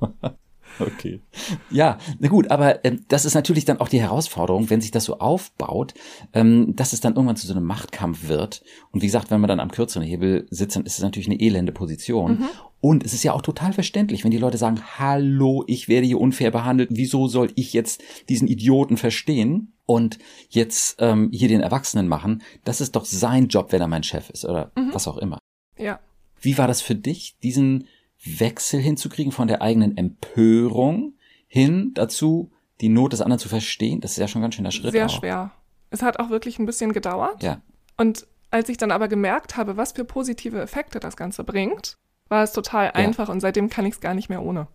Okay. 0.78 1.20
Ja, 1.70 1.98
na 2.18 2.28
gut, 2.28 2.50
aber 2.50 2.84
äh, 2.84 2.96
das 3.08 3.24
ist 3.24 3.34
natürlich 3.34 3.64
dann 3.64 3.80
auch 3.80 3.88
die 3.88 4.00
Herausforderung, 4.00 4.70
wenn 4.70 4.80
sich 4.80 4.90
das 4.90 5.04
so 5.04 5.18
aufbaut, 5.18 5.94
ähm, 6.32 6.74
dass 6.76 6.92
es 6.92 7.00
dann 7.00 7.14
irgendwann 7.14 7.36
zu 7.36 7.46
so 7.46 7.54
einem 7.54 7.64
Machtkampf 7.64 8.28
wird. 8.28 8.62
Und 8.90 9.02
wie 9.02 9.06
gesagt, 9.06 9.30
wenn 9.30 9.40
man 9.40 9.48
dann 9.48 9.60
am 9.60 9.70
kürzeren 9.70 10.06
Hebel 10.06 10.46
sitzt, 10.50 10.76
dann 10.76 10.86
ist 10.86 10.98
es 10.98 11.02
natürlich 11.02 11.28
eine 11.28 11.40
elende 11.40 11.72
Position. 11.72 12.32
Mhm. 12.32 12.48
Und 12.80 13.04
es 13.04 13.14
ist 13.14 13.22
ja 13.22 13.32
auch 13.32 13.42
total 13.42 13.72
verständlich, 13.72 14.24
wenn 14.24 14.32
die 14.32 14.38
Leute 14.38 14.58
sagen, 14.58 14.80
hallo, 14.98 15.62
ich 15.68 15.88
werde 15.88 16.06
hier 16.06 16.20
unfair 16.20 16.50
behandelt, 16.50 16.90
wieso 16.92 17.28
soll 17.28 17.52
ich 17.54 17.72
jetzt 17.72 18.02
diesen 18.28 18.48
Idioten 18.48 18.96
verstehen 18.96 19.72
und 19.86 20.18
jetzt 20.48 20.96
ähm, 20.98 21.30
hier 21.32 21.48
den 21.48 21.60
Erwachsenen 21.60 22.08
machen? 22.08 22.42
Das 22.64 22.80
ist 22.80 22.96
doch 22.96 23.04
sein 23.04 23.46
Job, 23.46 23.70
wenn 23.70 23.80
er 23.80 23.88
mein 23.88 24.02
Chef 24.02 24.30
ist 24.30 24.44
oder 24.44 24.72
mhm. 24.74 24.90
was 24.92 25.06
auch 25.06 25.18
immer. 25.18 25.38
Ja. 25.78 26.00
Wie 26.40 26.58
war 26.58 26.66
das 26.66 26.82
für 26.82 26.96
dich, 26.96 27.36
diesen 27.44 27.86
Wechsel 28.24 28.80
hinzukriegen 28.80 29.32
von 29.32 29.48
der 29.48 29.62
eigenen 29.62 29.96
Empörung 29.96 31.14
hin 31.46 31.92
dazu, 31.94 32.50
die 32.80 32.88
Not 32.88 33.12
des 33.12 33.20
anderen 33.20 33.38
zu 33.38 33.48
verstehen. 33.48 34.00
Das 34.00 34.12
ist 34.12 34.18
ja 34.18 34.28
schon 34.28 34.40
ein 34.40 34.44
ganz 34.44 34.54
schöner 34.54 34.70
Schritt. 34.70 34.92
Sehr 34.92 35.06
auch. 35.06 35.10
schwer. 35.10 35.52
Es 35.90 36.02
hat 36.02 36.18
auch 36.18 36.30
wirklich 36.30 36.58
ein 36.58 36.66
bisschen 36.66 36.92
gedauert. 36.92 37.42
Ja. 37.42 37.60
Und 37.96 38.26
als 38.50 38.68
ich 38.68 38.76
dann 38.76 38.90
aber 38.90 39.08
gemerkt 39.08 39.56
habe, 39.56 39.76
was 39.76 39.92
für 39.92 40.04
positive 40.04 40.60
Effekte 40.60 41.00
das 41.00 41.16
Ganze 41.16 41.44
bringt, 41.44 41.96
war 42.28 42.42
es 42.42 42.52
total 42.52 42.86
ja. 42.86 42.92
einfach 42.92 43.28
und 43.28 43.40
seitdem 43.40 43.68
kann 43.68 43.86
ich 43.86 43.94
es 43.94 44.00
gar 44.00 44.14
nicht 44.14 44.28
mehr 44.28 44.42
ohne. 44.42 44.68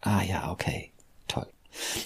Ah 0.00 0.22
ja, 0.22 0.50
okay. 0.50 0.92
Toll. 1.28 1.46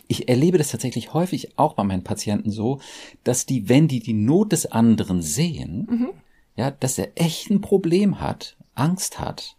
Ich 0.09 0.29
erlebe 0.29 0.59
das 0.59 0.71
tatsächlich 0.71 1.15
häufig 1.15 1.59
auch 1.59 1.75
bei 1.75 1.85
meinen 1.85 2.05
Patienten 2.05 2.51
so, 2.51 2.81
dass 3.25 3.47
die, 3.47 3.69
wenn 3.69 3.89
die 3.89 4.01
die 4.01 4.15
Not 4.15 4.53
des 4.53 4.71
anderen 4.71 5.23
sehen, 5.23 5.87
mhm. 5.89 6.11
ja, 6.57 6.71
dass 6.71 6.99
er 6.99 7.13
echt 7.15 7.51
ein 7.51 7.61
Problem 7.61 8.21
hat, 8.21 8.57
Angst 8.75 9.21
hat, 9.21 9.57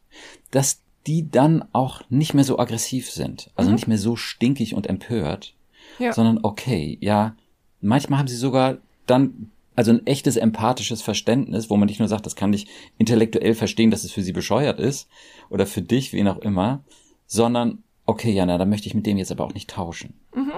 dass 0.51 0.81
die 1.07 1.29
dann 1.29 1.65
auch 1.73 2.01
nicht 2.09 2.33
mehr 2.33 2.43
so 2.43 2.59
aggressiv 2.59 3.09
sind, 3.09 3.49
also 3.55 3.69
mhm. 3.69 3.75
nicht 3.75 3.87
mehr 3.87 3.97
so 3.97 4.15
stinkig 4.15 4.75
und 4.75 4.87
empört, 4.87 5.55
ja. 5.99 6.13
sondern 6.13 6.39
okay, 6.43 6.97
ja, 7.01 7.35
manchmal 7.81 8.19
haben 8.19 8.27
sie 8.27 8.35
sogar 8.35 8.77
dann 9.07 9.51
also 9.75 9.91
ein 9.91 10.05
echtes 10.05 10.35
empathisches 10.35 11.01
Verständnis, 11.01 11.69
wo 11.69 11.77
man 11.77 11.87
nicht 11.87 11.99
nur 11.99 12.07
sagt, 12.07 12.25
das 12.25 12.35
kann 12.35 12.53
ich 12.53 12.67
intellektuell 12.97 13.55
verstehen, 13.55 13.89
dass 13.89 14.03
es 14.03 14.11
für 14.11 14.21
sie 14.21 14.33
bescheuert 14.33 14.79
ist 14.79 15.09
oder 15.49 15.65
für 15.65 15.81
dich, 15.81 16.13
wen 16.13 16.27
auch 16.27 16.39
immer, 16.39 16.83
sondern 17.25 17.83
okay, 18.05 18.31
ja, 18.31 18.45
na, 18.45 18.57
da 18.57 18.65
möchte 18.65 18.87
ich 18.87 18.93
mit 18.93 19.05
dem 19.05 19.17
jetzt 19.17 19.31
aber 19.31 19.45
auch 19.45 19.53
nicht 19.53 19.69
tauschen. 19.69 20.13
Mhm. 20.35 20.51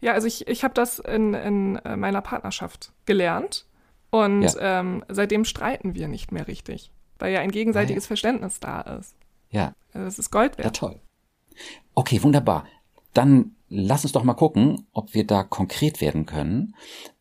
Ja, 0.00 0.12
also 0.12 0.26
ich, 0.26 0.46
ich 0.46 0.64
habe 0.64 0.74
das 0.74 0.98
in, 0.98 1.34
in 1.34 1.76
äh, 1.76 1.96
meiner 1.96 2.20
Partnerschaft 2.20 2.92
gelernt 3.06 3.66
und 4.10 4.42
ja. 4.42 4.80
ähm, 4.80 5.04
seitdem 5.08 5.44
streiten 5.44 5.94
wir 5.94 6.08
nicht 6.08 6.32
mehr 6.32 6.46
richtig, 6.48 6.90
weil 7.18 7.32
ja 7.32 7.40
ein 7.40 7.50
gegenseitiges 7.50 8.04
ah, 8.04 8.06
ja. 8.06 8.08
Verständnis 8.08 8.60
da 8.60 8.80
ist. 8.80 9.14
Ja. 9.50 9.74
Also 9.92 10.04
das 10.04 10.18
ist 10.18 10.30
Gold 10.30 10.58
wert. 10.58 10.66
Ja, 10.66 10.70
toll. 10.70 11.00
Okay, 11.94 12.22
wunderbar. 12.22 12.66
Dann 13.14 13.56
lass 13.68 14.04
uns 14.04 14.12
doch 14.12 14.24
mal 14.24 14.34
gucken, 14.34 14.86
ob 14.92 15.14
wir 15.14 15.26
da 15.26 15.42
konkret 15.42 16.00
werden 16.00 16.26
können. 16.26 16.74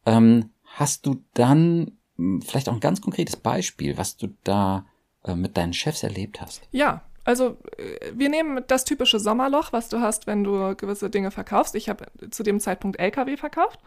Ähm, 0.05 0.51
hast 0.63 1.05
du 1.05 1.23
dann 1.33 1.97
hm, 2.17 2.41
vielleicht 2.41 2.69
auch 2.69 2.73
ein 2.73 2.79
ganz 2.79 3.01
konkretes 3.01 3.35
Beispiel, 3.35 3.97
was 3.97 4.17
du 4.17 4.27
da 4.43 4.85
äh, 5.23 5.35
mit 5.35 5.57
deinen 5.57 5.73
Chefs 5.73 6.03
erlebt 6.03 6.41
hast? 6.41 6.61
Ja, 6.71 7.03
also 7.23 7.57
äh, 7.77 8.11
wir 8.13 8.29
nehmen 8.29 8.63
das 8.67 8.85
typische 8.85 9.19
Sommerloch, 9.19 9.73
was 9.73 9.89
du 9.89 9.99
hast, 9.99 10.27
wenn 10.27 10.43
du 10.43 10.75
gewisse 10.75 11.09
Dinge 11.09 11.31
verkaufst. 11.31 11.75
Ich 11.75 11.89
habe 11.89 12.05
zu 12.29 12.43
dem 12.43 12.59
Zeitpunkt 12.59 12.99
LKW 12.99 13.37
verkauft 13.37 13.79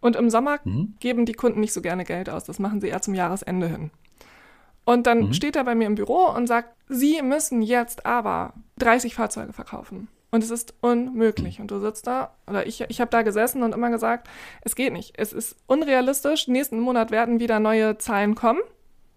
und 0.00 0.16
im 0.16 0.30
Sommer 0.30 0.58
mhm. 0.64 0.94
geben 0.98 1.26
die 1.26 1.34
Kunden 1.34 1.60
nicht 1.60 1.72
so 1.72 1.82
gerne 1.82 2.04
Geld 2.04 2.28
aus. 2.28 2.44
Das 2.44 2.58
machen 2.58 2.80
sie 2.80 2.88
eher 2.88 3.02
zum 3.02 3.14
Jahresende 3.14 3.68
hin. 3.68 3.90
Und 4.90 5.06
dann 5.06 5.26
mhm. 5.26 5.32
steht 5.34 5.54
er 5.54 5.62
bei 5.62 5.76
mir 5.76 5.86
im 5.86 5.94
Büro 5.94 6.26
und 6.26 6.48
sagt, 6.48 6.74
Sie 6.88 7.22
müssen 7.22 7.62
jetzt 7.62 8.06
aber 8.06 8.54
30 8.78 9.14
Fahrzeuge 9.14 9.52
verkaufen. 9.52 10.08
Und 10.32 10.42
es 10.42 10.50
ist 10.50 10.74
unmöglich. 10.80 11.60
Und 11.60 11.70
du 11.70 11.78
sitzt 11.78 12.08
da, 12.08 12.34
oder 12.48 12.66
ich, 12.66 12.80
ich 12.88 13.00
habe 13.00 13.08
da 13.08 13.22
gesessen 13.22 13.62
und 13.62 13.72
immer 13.72 13.90
gesagt, 13.90 14.28
es 14.62 14.74
geht 14.74 14.92
nicht. 14.92 15.12
Es 15.16 15.32
ist 15.32 15.54
unrealistisch. 15.68 16.48
Nächsten 16.48 16.80
Monat 16.80 17.12
werden 17.12 17.38
wieder 17.38 17.60
neue 17.60 17.98
Zahlen 17.98 18.34
kommen. 18.34 18.58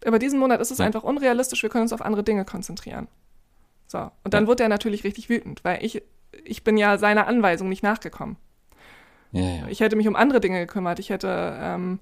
Aber 0.06 0.20
diesen 0.20 0.38
Monat 0.38 0.62
ist 0.62 0.70
es 0.70 0.78
ja. 0.78 0.86
einfach 0.86 1.02
unrealistisch. 1.02 1.64
Wir 1.64 1.72
können 1.72 1.84
uns 1.84 1.94
auf 1.94 2.04
andere 2.04 2.24
Dinge 2.24 2.46
konzentrieren. 2.46 3.08
So. 3.88 4.12
Und 4.24 4.36
dann 4.36 4.44
ja. 4.44 4.48
wurde 4.50 4.62
er 4.62 4.70
natürlich 4.70 5.04
richtig 5.04 5.28
wütend, 5.28 5.64
weil 5.64 5.84
ich, 5.84 6.04
ich 6.44 6.64
bin 6.64 6.78
ja 6.78 7.00
seiner 7.00 7.26
Anweisung 7.26 7.68
nicht 7.68 7.82
nachgekommen. 7.82 8.38
Ja, 9.32 9.42
ja. 9.42 9.68
Ich 9.70 9.80
hätte 9.80 9.96
mich 9.96 10.08
um 10.08 10.16
andere 10.16 10.40
Dinge 10.40 10.60
gekümmert. 10.60 11.00
Ich 11.00 11.10
hätte 11.10 11.58
ähm, 11.60 12.00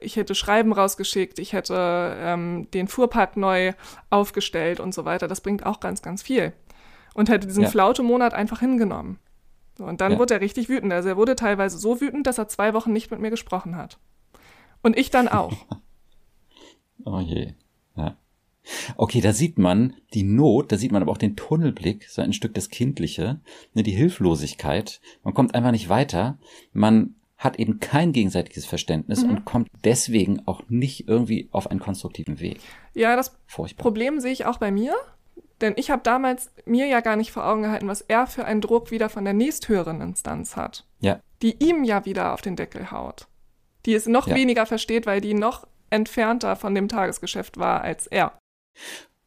ich 0.00 0.16
hätte 0.16 0.34
Schreiben 0.34 0.72
rausgeschickt, 0.72 1.38
ich 1.38 1.52
hätte 1.52 2.16
ähm, 2.18 2.68
den 2.72 2.88
Fuhrpark 2.88 3.36
neu 3.36 3.72
aufgestellt 4.10 4.80
und 4.80 4.94
so 4.94 5.04
weiter. 5.04 5.28
Das 5.28 5.40
bringt 5.40 5.66
auch 5.66 5.80
ganz, 5.80 6.02
ganz 6.02 6.22
viel. 6.22 6.52
Und 7.14 7.28
hätte 7.28 7.46
diesen 7.46 7.64
ja. 7.64 7.68
Flaute-Monat 7.68 8.34
einfach 8.34 8.60
hingenommen. 8.60 9.18
So, 9.76 9.84
und 9.84 10.00
dann 10.00 10.12
ja. 10.12 10.18
wurde 10.18 10.34
er 10.34 10.40
richtig 10.40 10.68
wütend. 10.68 10.92
Also 10.92 11.08
er 11.08 11.16
wurde 11.16 11.36
teilweise 11.36 11.78
so 11.78 12.00
wütend, 12.00 12.26
dass 12.26 12.38
er 12.38 12.48
zwei 12.48 12.74
Wochen 12.74 12.92
nicht 12.92 13.10
mit 13.10 13.20
mir 13.20 13.30
gesprochen 13.30 13.76
hat. 13.76 13.98
Und 14.82 14.96
ich 14.96 15.10
dann 15.10 15.28
auch. 15.28 15.52
oh 17.04 17.20
je. 17.20 17.54
Ja. 17.96 18.16
Okay, 18.96 19.20
da 19.20 19.32
sieht 19.32 19.58
man 19.58 19.94
die 20.14 20.22
Not, 20.22 20.72
da 20.72 20.76
sieht 20.76 20.92
man 20.92 21.02
aber 21.02 21.12
auch 21.12 21.18
den 21.18 21.36
Tunnelblick, 21.36 22.08
so 22.08 22.22
ein 22.22 22.32
Stück 22.32 22.54
das 22.54 22.68
Kindliche, 22.68 23.40
ne, 23.74 23.82
die 23.82 23.92
Hilflosigkeit. 23.92 25.00
Man 25.24 25.34
kommt 25.34 25.54
einfach 25.54 25.72
nicht 25.72 25.88
weiter. 25.88 26.38
Man 26.72 27.16
hat 27.42 27.58
eben 27.58 27.80
kein 27.80 28.12
gegenseitiges 28.12 28.66
Verständnis 28.66 29.24
mhm. 29.24 29.30
und 29.30 29.44
kommt 29.44 29.68
deswegen 29.84 30.42
auch 30.46 30.62
nicht 30.68 31.08
irgendwie 31.08 31.48
auf 31.50 31.70
einen 31.70 31.80
konstruktiven 31.80 32.40
Weg. 32.40 32.60
Ja, 32.94 33.16
das 33.16 33.36
Furchtbar. 33.46 33.82
Problem 33.82 34.20
sehe 34.20 34.32
ich 34.32 34.46
auch 34.46 34.58
bei 34.58 34.70
mir. 34.70 34.94
Denn 35.60 35.74
ich 35.76 35.90
habe 35.90 36.02
damals 36.02 36.50
mir 36.66 36.86
ja 36.86 37.00
gar 37.00 37.14
nicht 37.14 37.30
vor 37.30 37.46
Augen 37.46 37.62
gehalten, 37.62 37.86
was 37.86 38.00
er 38.00 38.26
für 38.26 38.44
einen 38.44 38.60
Druck 38.60 38.90
wieder 38.90 39.08
von 39.08 39.24
der 39.24 39.32
nächsthöheren 39.32 40.00
Instanz 40.00 40.56
hat. 40.56 40.84
Ja. 41.00 41.20
Die 41.40 41.54
ihm 41.64 41.84
ja 41.84 42.04
wieder 42.04 42.34
auf 42.34 42.42
den 42.42 42.56
Deckel 42.56 42.90
haut. 42.90 43.28
Die 43.86 43.94
es 43.94 44.06
noch 44.06 44.26
ja. 44.26 44.34
weniger 44.34 44.66
versteht, 44.66 45.06
weil 45.06 45.20
die 45.20 45.34
noch 45.34 45.66
entfernter 45.90 46.56
von 46.56 46.74
dem 46.74 46.88
Tagesgeschäft 46.88 47.58
war 47.58 47.82
als 47.82 48.08
er. 48.08 48.32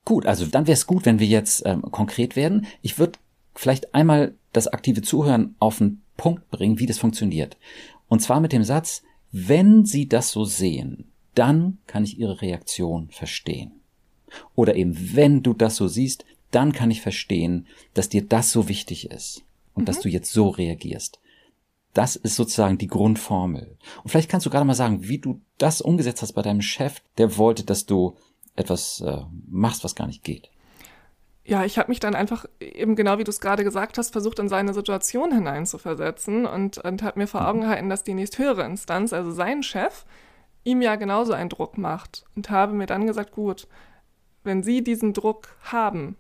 Gut, 0.04 0.26
also 0.26 0.46
dann 0.46 0.68
wäre 0.68 0.74
es 0.74 0.88
gut, 0.88 1.06
wenn 1.06 1.20
wir 1.20 1.28
jetzt 1.28 1.66
ähm, 1.66 1.82
konkret 1.84 2.36
werden. 2.36 2.68
Ich 2.82 3.00
würde 3.00 3.18
vielleicht 3.56 3.96
einmal 3.96 4.36
das 4.52 4.68
aktive 4.68 5.02
Zuhören 5.02 5.56
auf 5.60 5.78
den 5.78 6.02
Punkt 6.18 6.50
bringen, 6.50 6.80
wie 6.80 6.86
das 6.86 6.98
funktioniert. 6.98 7.58
Und 8.08 8.22
zwar 8.22 8.40
mit 8.40 8.52
dem 8.52 8.64
Satz, 8.64 9.04
wenn 9.32 9.86
Sie 9.86 10.08
das 10.08 10.32
so 10.32 10.46
sehen, 10.46 11.12
dann 11.34 11.80
kann 11.88 12.04
ich 12.04 12.20
Ihre 12.20 12.42
Reaktion 12.42 13.10
verstehen. 13.10 13.82
Oder 14.56 14.76
eben, 14.76 15.16
wenn 15.16 15.44
du 15.44 15.54
das 15.54 15.76
so 15.76 15.88
siehst, 15.88 16.26
dann 16.52 16.72
kann 16.72 16.92
ich 16.92 17.02
verstehen, 17.02 17.68
dass 17.94 18.10
dir 18.10 18.26
das 18.26 18.52
so 18.52 18.68
wichtig 18.68 19.12
ist 19.12 19.44
und 19.74 19.84
mhm. 19.84 19.86
dass 19.86 20.00
du 20.00 20.10
jetzt 20.10 20.32
so 20.32 20.50
reagierst. 20.50 21.20
Das 21.94 22.16
ist 22.16 22.36
sozusagen 22.36 22.78
die 22.78 22.88
Grundformel. 22.88 23.78
Und 24.04 24.10
vielleicht 24.10 24.30
kannst 24.30 24.46
du 24.46 24.50
gerade 24.50 24.66
mal 24.66 24.74
sagen, 24.74 25.08
wie 25.08 25.18
du 25.18 25.42
das 25.58 25.82
umgesetzt 25.82 26.22
hast 26.22 26.34
bei 26.34 26.42
deinem 26.42 26.62
Chef, 26.62 27.02
der 27.18 27.38
wollte, 27.38 27.64
dass 27.64 27.86
du 27.86 28.16
etwas 28.56 29.02
äh, 29.02 29.22
machst, 29.48 29.84
was 29.84 29.96
gar 29.96 30.08
nicht 30.08 30.24
geht. 30.24 30.50
Ja, 31.48 31.64
ich 31.64 31.78
habe 31.78 31.90
mich 31.90 32.00
dann 32.00 32.16
einfach 32.16 32.46
eben 32.60 32.96
genau 32.96 33.20
wie 33.20 33.24
du 33.24 33.30
es 33.30 33.40
gerade 33.40 33.64
gesagt 33.64 34.00
hast, 34.00 34.12
versucht 34.12 34.40
in 34.40 34.50
seine 34.50 34.74
Situation 34.74 35.32
hineinzuversetzen 35.32 36.48
und, 36.48 36.80
und 36.80 37.04
habe 37.04 37.20
mir 37.20 37.28
vor 37.28 37.42
mhm. 37.42 37.48
Augen 37.48 37.62
gehalten, 37.62 37.90
dass 37.90 38.04
die 38.04 38.16
nächsthöhere 38.16 38.64
Instanz, 38.66 39.14
also 39.14 39.30
sein 39.30 39.62
Chef, 39.62 40.06
ihm 40.64 40.82
ja 40.82 40.96
genauso 40.96 41.34
einen 41.34 41.50
Druck 41.50 41.78
macht 41.78 42.26
und 42.36 42.50
habe 42.50 42.74
mir 42.74 42.88
dann 42.88 43.06
gesagt, 43.06 43.32
gut, 43.32 43.68
wenn 44.44 44.64
Sie 44.64 44.84
diesen 44.84 45.14
Druck 45.14 45.56
haben, 45.62 46.18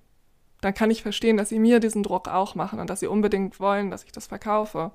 dann 0.61 0.75
kann 0.75 0.91
ich 0.91 1.01
verstehen, 1.01 1.37
dass 1.37 1.49
Sie 1.49 1.59
mir 1.59 1.79
diesen 1.79 2.03
Druck 2.03 2.27
auch 2.27 2.53
machen 2.53 2.79
und 2.79 2.89
dass 2.91 2.99
Sie 2.99 3.07
unbedingt 3.07 3.59
wollen, 3.59 3.89
dass 3.89 4.03
ich 4.03 4.11
das 4.11 4.27
verkaufe. 4.27 4.91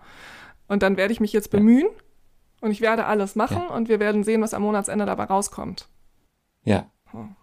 Und 0.69 0.85
dann 0.85 0.97
werde 0.97 1.13
ich 1.13 1.21
mich 1.21 1.33
jetzt 1.33 1.51
bemühen 1.51 1.89
und 2.61 2.71
ich 2.71 2.81
werde 2.81 3.07
alles 3.07 3.35
machen 3.35 3.63
ja. 3.69 3.75
und 3.75 3.89
wir 3.89 3.99
werden 3.99 4.23
sehen, 4.23 4.43
was 4.43 4.55
am 4.55 4.63
Monatsende 4.63 5.07
dabei 5.07 5.25
rauskommt. 5.25 5.89
Ja. 6.63 6.89
Hm. 7.11 7.35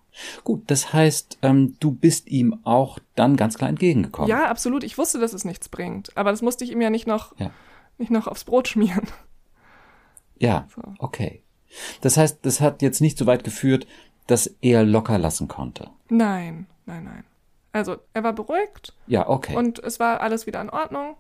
Gut, 0.43 0.63
das 0.67 0.93
heißt, 0.93 1.39
ähm, 1.41 1.75
du 1.79 1.91
bist 1.91 2.27
ihm 2.27 2.59
auch 2.63 2.99
dann 3.15 3.35
ganz 3.35 3.57
klar 3.57 3.69
entgegengekommen. 3.69 4.29
Ja, 4.29 4.49
absolut. 4.49 4.83
Ich 4.83 4.97
wusste, 4.97 5.19
dass 5.19 5.33
es 5.33 5.45
nichts 5.45 5.69
bringt. 5.69 6.15
Aber 6.15 6.31
das 6.31 6.41
musste 6.41 6.63
ich 6.63 6.71
ihm 6.71 6.81
ja 6.81 6.89
nicht 6.89 7.07
noch, 7.07 7.37
ja. 7.37 7.51
nicht 7.97 8.11
noch 8.11 8.27
aufs 8.27 8.43
Brot 8.43 8.67
schmieren. 8.67 9.07
Ja, 10.39 10.67
so. 10.75 10.81
okay. 10.99 11.41
Das 12.01 12.17
heißt, 12.17 12.39
das 12.43 12.61
hat 12.61 12.81
jetzt 12.81 13.01
nicht 13.01 13.17
so 13.17 13.25
weit 13.25 13.43
geführt, 13.43 13.87
dass 14.27 14.47
er 14.61 14.83
locker 14.83 15.17
lassen 15.17 15.47
konnte. 15.47 15.89
Nein, 16.09 16.67
nein, 16.85 17.03
nein. 17.03 17.23
Also 17.71 17.97
er 18.13 18.23
war 18.23 18.33
beruhigt. 18.33 18.93
Ja, 19.07 19.27
okay. 19.27 19.55
Und 19.55 19.79
es 19.79 19.99
war 19.99 20.21
alles 20.21 20.47
wieder 20.47 20.61
in 20.61 20.69
Ordnung. 20.69 21.15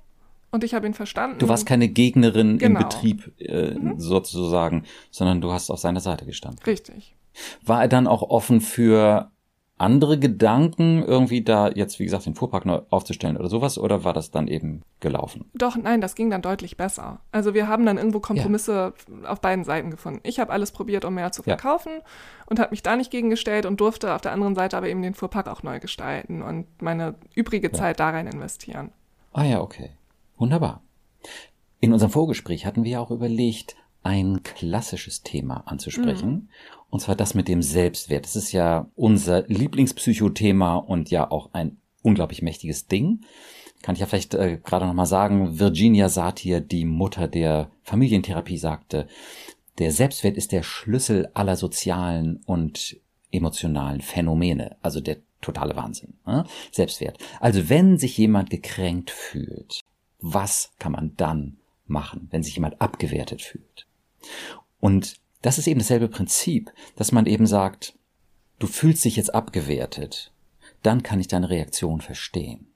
Und 0.49 0.63
ich 0.63 0.73
habe 0.73 0.87
ihn 0.87 0.93
verstanden. 0.93 1.39
Du 1.39 1.49
warst 1.49 1.65
keine 1.65 1.89
Gegnerin 1.89 2.57
genau. 2.57 2.79
im 2.79 2.87
Betrieb 2.87 3.33
äh, 3.39 3.71
mhm. 3.71 3.99
sozusagen, 3.99 4.85
sondern 5.11 5.41
du 5.41 5.51
hast 5.51 5.69
auf 5.69 5.79
seiner 5.79 5.99
Seite 5.99 6.25
gestanden. 6.25 6.63
Richtig. 6.65 7.16
War 7.63 7.81
er 7.81 7.87
dann 7.87 8.07
auch 8.07 8.23
offen 8.23 8.61
für 8.61 9.31
andere 9.77 10.17
Gedanken, 10.17 11.03
irgendwie 11.03 11.43
da 11.43 11.69
jetzt, 11.69 11.99
wie 11.99 12.05
gesagt, 12.05 12.25
den 12.25 12.33
Fuhrpark 12.33 12.65
neu 12.65 12.81
aufzustellen 12.89 13.37
oder 13.37 13.47
sowas, 13.47 13.77
oder 13.77 14.03
war 14.03 14.13
das 14.13 14.31
dann 14.31 14.47
eben 14.47 14.81
gelaufen? 14.99 15.45
Doch, 15.53 15.75
nein, 15.75 16.01
das 16.01 16.15
ging 16.15 16.31
dann 16.31 16.41
deutlich 16.41 16.77
besser. 16.77 17.19
Also 17.31 17.53
wir 17.53 17.67
haben 17.67 17.85
dann 17.85 17.97
irgendwo 17.97 18.19
Kompromisse 18.19 18.93
ja. 19.21 19.29
auf 19.29 19.39
beiden 19.39 19.63
Seiten 19.63 19.91
gefunden. 19.91 20.19
Ich 20.23 20.39
habe 20.39 20.51
alles 20.51 20.71
probiert, 20.71 21.05
um 21.05 21.13
mehr 21.13 21.31
zu 21.31 21.43
verkaufen 21.43 21.91
ja. 21.95 22.03
und 22.47 22.59
habe 22.59 22.71
mich 22.71 22.81
da 22.81 22.95
nicht 22.95 23.11
gegengestellt 23.11 23.67
und 23.67 23.79
durfte 23.79 24.15
auf 24.15 24.21
der 24.21 24.31
anderen 24.31 24.55
Seite 24.55 24.77
aber 24.77 24.89
eben 24.89 25.03
den 25.03 25.13
Fuhrpark 25.13 25.47
auch 25.47 25.61
neu 25.61 25.79
gestalten 25.79 26.41
und 26.41 26.65
meine 26.81 27.15
übrige 27.35 27.67
ja. 27.67 27.73
Zeit 27.73 27.99
da 27.99 28.09
rein 28.09 28.27
investieren. 28.27 28.91
Ah 29.31 29.43
ja, 29.43 29.61
okay. 29.61 29.91
Wunderbar. 30.37 30.81
In 31.79 31.93
unserem 31.93 32.11
Vorgespräch 32.11 32.65
hatten 32.65 32.83
wir 32.83 32.91
ja 32.93 32.99
auch 32.99 33.11
überlegt, 33.11 33.75
ein 34.07 34.41
klassisches 34.43 35.21
Thema 35.21 35.67
anzusprechen. 35.67 36.29
Mhm. 36.29 36.49
Und 36.89 37.01
zwar 37.01 37.15
das 37.15 37.33
mit 37.33 37.49
dem 37.49 37.61
Selbstwert. 37.61 38.23
Das 38.23 38.37
ist 38.37 38.53
ja 38.53 38.89
unser 38.95 39.45
Lieblingspsychothema 39.47 40.75
und 40.77 41.11
ja 41.11 41.29
auch 41.29 41.53
ein 41.53 41.77
unglaublich 42.01 42.41
mächtiges 42.41 42.87
Ding. 42.87 43.25
Kann 43.81 43.95
ich 43.95 43.99
ja 44.01 44.07
vielleicht 44.07 44.33
äh, 44.33 44.59
gerade 44.63 44.85
nochmal 44.85 45.05
sagen, 45.05 45.59
Virginia 45.59 46.07
Satir, 46.07 46.61
die 46.61 46.85
Mutter 46.85 47.27
der 47.27 47.69
Familientherapie, 47.83 48.57
sagte, 48.57 49.07
der 49.77 49.91
Selbstwert 49.91 50.37
ist 50.37 50.53
der 50.53 50.63
Schlüssel 50.63 51.29
aller 51.33 51.57
sozialen 51.57 52.37
und 52.45 52.97
emotionalen 53.31 53.99
Phänomene, 53.99 54.77
also 54.81 55.01
der 55.01 55.17
totale 55.41 55.75
Wahnsinn. 55.75 56.13
Ne? 56.25 56.45
Selbstwert. 56.71 57.17
Also 57.41 57.67
wenn 57.69 57.97
sich 57.97 58.17
jemand 58.17 58.49
gekränkt 58.49 59.11
fühlt, 59.11 59.81
was 60.19 60.71
kann 60.79 60.93
man 60.93 61.13
dann 61.17 61.57
machen, 61.85 62.27
wenn 62.31 62.41
sich 62.41 62.55
jemand 62.55 62.81
abgewertet 62.81 63.41
fühlt? 63.41 63.86
Und 64.79 65.19
das 65.41 65.57
ist 65.57 65.67
eben 65.67 65.79
dasselbe 65.79 66.07
Prinzip, 66.07 66.71
dass 66.95 67.11
man 67.11 67.25
eben 67.25 67.47
sagt, 67.47 67.97
du 68.59 68.67
fühlst 68.67 69.05
dich 69.05 69.15
jetzt 69.15 69.33
abgewertet, 69.33 70.31
dann 70.83 71.03
kann 71.03 71.19
ich 71.19 71.27
deine 71.27 71.49
Reaktion 71.49 72.01
verstehen. 72.01 72.67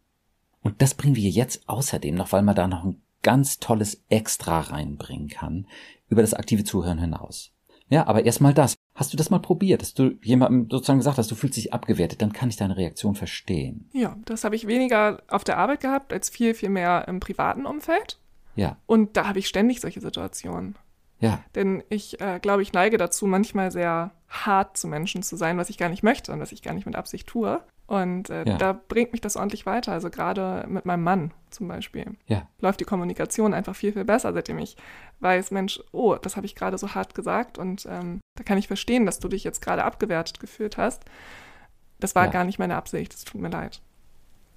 Und 0.62 0.82
das 0.82 0.94
bringen 0.94 1.16
wir 1.16 1.30
jetzt 1.30 1.68
außerdem 1.68 2.16
noch, 2.16 2.32
weil 2.32 2.44
man 2.44 2.56
da 2.56 2.68
noch 2.68 2.84
ein 2.84 3.02
ganz 3.24 3.60
tolles 3.60 4.04
Extra 4.10 4.60
reinbringen 4.60 5.28
kann, 5.28 5.68
über 6.10 6.22
das 6.22 6.34
aktive 6.34 6.64
Zuhören 6.64 7.00
hinaus. 7.00 7.52
Ja, 7.90 8.08
aber 8.08 8.26
erstmal 8.26 8.54
das. 8.54 8.76
Hast 8.96 9.14
du 9.14 9.18
das 9.18 9.30
mal 9.30 9.40
probiert, 9.40 9.82
dass 9.82 9.94
du 9.94 10.18
jemandem 10.22 10.70
sozusagen 10.70 11.00
gesagt 11.00 11.18
hast, 11.18 11.32
du 11.32 11.36
fühlst 11.36 11.58
dich 11.58 11.74
abgewertet, 11.74 12.22
dann 12.22 12.34
kann 12.34 12.50
ich 12.50 12.58
deine 12.58 12.78
Reaktion 12.78 13.16
verstehen. 13.16 13.90
Ja, 13.94 14.18
das 14.26 14.44
habe 14.44 14.56
ich 14.56 14.68
weniger 14.68 15.22
auf 15.28 15.44
der 15.44 15.58
Arbeit 15.58 15.82
gehabt, 15.82 16.14
als 16.14 16.30
viel, 16.30 16.54
viel 16.54 16.70
mehr 16.70 17.08
im 17.08 17.20
privaten 17.20 17.66
Umfeld. 17.66 18.20
Ja. 18.56 18.78
Und 18.86 19.18
da 19.18 19.28
habe 19.28 19.40
ich 19.40 19.48
ständig 19.48 19.82
solche 19.82 20.02
Situationen. 20.02 20.76
Ja. 21.22 21.44
Denn 21.56 21.84
ich 21.90 22.20
äh, 22.20 22.40
glaube, 22.40 22.62
ich 22.64 22.74
neige 22.74 22.98
dazu, 22.98 23.28
manchmal 23.28 23.72
sehr 23.72 24.12
hart 24.28 24.76
zu 24.78 24.88
Menschen 24.88 25.24
zu 25.24 25.36
sein, 25.36 25.58
was 25.58 25.70
ich 25.70 25.78
gar 25.78 25.90
nicht 25.90 26.04
möchte 26.04 26.32
und 26.32 26.40
was 26.40 26.52
ich 26.52 26.62
gar 26.62 26.74
nicht 26.74 26.86
mit 26.86 26.96
Absicht 26.96 27.28
tue. 27.28 27.62
Und 27.88 28.30
äh, 28.30 28.46
ja. 28.46 28.58
da 28.58 28.72
bringt 28.72 29.12
mich 29.12 29.22
das 29.22 29.36
ordentlich 29.36 29.66
weiter. 29.66 29.92
Also 29.92 30.10
gerade 30.10 30.66
mit 30.68 30.86
meinem 30.86 31.04
Mann 31.04 31.34
zum 31.50 31.68
Beispiel 31.68 32.16
ja. 32.28 32.48
läuft 32.60 32.80
die 32.80 32.86
Kommunikation 32.86 33.54
einfach 33.54 33.76
viel, 33.76 33.94
viel 33.94 34.06
besser, 34.06 34.32
seitdem 34.34 34.60
ich 34.60 34.78
weiß, 35.20 35.52
Mensch, 35.52 35.82
oh, 35.92 36.16
das 36.16 36.38
habe 36.38 36.46
ich 36.46 36.56
gerade 36.56 36.78
so 36.78 36.96
hart 36.96 37.14
gesagt 37.14 37.58
und 37.58 37.86
ähm, 37.90 38.22
da 38.38 38.44
kann 38.44 38.58
ich 38.58 38.68
verstehen, 38.68 39.06
dass 39.06 39.20
du 39.20 39.28
dich 39.28 39.44
jetzt 39.44 39.62
gerade 39.62 39.84
abgewertet 39.84 40.40
gefühlt 40.40 40.78
hast. 40.78 41.04
Das 42.00 42.16
war 42.16 42.26
ja. 42.26 42.32
gar 42.32 42.46
nicht 42.46 42.60
meine 42.60 42.78
Absicht, 42.78 43.14
es 43.14 43.26
tut 43.26 43.42
mir 43.42 43.50
leid. 43.50 43.82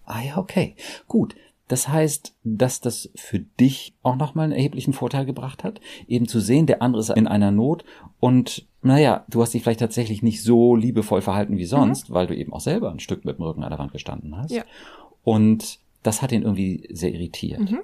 Ah 0.04 0.20
ja, 0.20 0.36
okay. 0.36 0.76
Gut. 1.08 1.34
Das 1.68 1.88
heißt, 1.88 2.34
dass 2.44 2.80
das 2.80 3.10
für 3.14 3.38
dich 3.38 3.94
auch 4.02 4.16
nochmal 4.16 4.44
einen 4.44 4.52
erheblichen 4.52 4.92
Vorteil 4.92 5.24
gebracht 5.24 5.64
hat, 5.64 5.80
eben 6.06 6.28
zu 6.28 6.40
sehen, 6.40 6.66
der 6.66 6.82
andere 6.82 7.00
ist 7.00 7.10
in 7.10 7.26
einer 7.26 7.50
Not 7.50 7.84
und 8.20 8.66
naja, 8.82 9.24
du 9.28 9.40
hast 9.40 9.54
dich 9.54 9.62
vielleicht 9.62 9.80
tatsächlich 9.80 10.22
nicht 10.22 10.42
so 10.42 10.76
liebevoll 10.76 11.22
verhalten 11.22 11.56
wie 11.56 11.64
sonst, 11.64 12.10
mhm. 12.10 12.14
weil 12.14 12.26
du 12.26 12.36
eben 12.36 12.52
auch 12.52 12.60
selber 12.60 12.90
ein 12.90 13.00
Stück 13.00 13.24
mit 13.24 13.38
dem 13.38 13.44
Rücken 13.44 13.64
an 13.64 13.70
der 13.70 13.78
Wand 13.78 13.92
gestanden 13.92 14.36
hast. 14.36 14.50
Ja. 14.50 14.62
Und 15.22 15.78
das 16.02 16.20
hat 16.20 16.32
ihn 16.32 16.42
irgendwie 16.42 16.86
sehr 16.92 17.12
irritiert. 17.12 17.60
Mhm. 17.60 17.80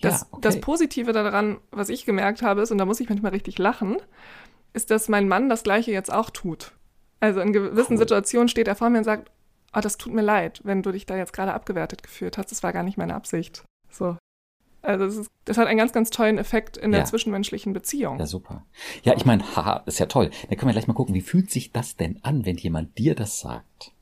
Das, 0.00 0.20
ja, 0.20 0.26
okay. 0.30 0.40
das 0.42 0.60
Positive 0.60 1.12
daran, 1.12 1.58
was 1.72 1.88
ich 1.88 2.06
gemerkt 2.06 2.42
habe, 2.42 2.62
ist, 2.62 2.70
und 2.70 2.78
da 2.78 2.84
muss 2.84 3.00
ich 3.00 3.08
manchmal 3.08 3.32
richtig 3.32 3.58
lachen, 3.58 3.96
ist, 4.72 4.92
dass 4.92 5.08
mein 5.08 5.26
Mann 5.26 5.48
das 5.48 5.64
Gleiche 5.64 5.90
jetzt 5.90 6.12
auch 6.12 6.30
tut. 6.30 6.72
Also 7.18 7.40
in 7.40 7.52
gewissen 7.52 7.94
cool. 7.94 7.98
Situationen 7.98 8.48
steht 8.48 8.68
er 8.68 8.76
vor 8.76 8.88
mir 8.90 8.98
und 8.98 9.04
sagt, 9.04 9.30
oh, 9.74 9.80
das 9.80 9.96
tut 9.96 10.12
mir 10.12 10.22
leid, 10.22 10.60
wenn 10.64 10.82
du 10.82 10.92
dich 10.92 11.06
da 11.06 11.16
jetzt 11.16 11.32
gerade 11.32 11.54
abgewertet 11.54 12.02
gefühlt 12.02 12.38
hast. 12.38 12.50
Das 12.50 12.62
war 12.62 12.72
gar 12.72 12.82
nicht 12.82 12.98
meine 12.98 13.14
Absicht. 13.14 13.64
So. 13.90 14.16
Also 14.82 15.04
das, 15.04 15.16
ist, 15.16 15.30
das 15.44 15.58
hat 15.58 15.66
einen 15.66 15.78
ganz, 15.78 15.92
ganz 15.92 16.10
tollen 16.10 16.38
Effekt 16.38 16.76
in 16.76 16.90
der 16.90 17.00
ja. 17.00 17.06
zwischenmenschlichen 17.06 17.72
Beziehung. 17.72 18.18
Ja, 18.18 18.26
super. 18.26 18.64
Ja, 19.02 19.14
ich 19.14 19.26
meine, 19.26 19.44
haha, 19.54 19.82
ist 19.86 19.98
ja 19.98 20.06
toll. 20.06 20.30
Dann 20.48 20.56
können 20.56 20.70
wir 20.70 20.72
gleich 20.72 20.86
mal 20.86 20.94
gucken, 20.94 21.14
wie 21.14 21.20
fühlt 21.20 21.50
sich 21.50 21.72
das 21.72 21.96
denn 21.96 22.18
an, 22.22 22.46
wenn 22.46 22.56
jemand 22.56 22.96
dir 22.96 23.14
das 23.14 23.40
sagt? 23.40 23.92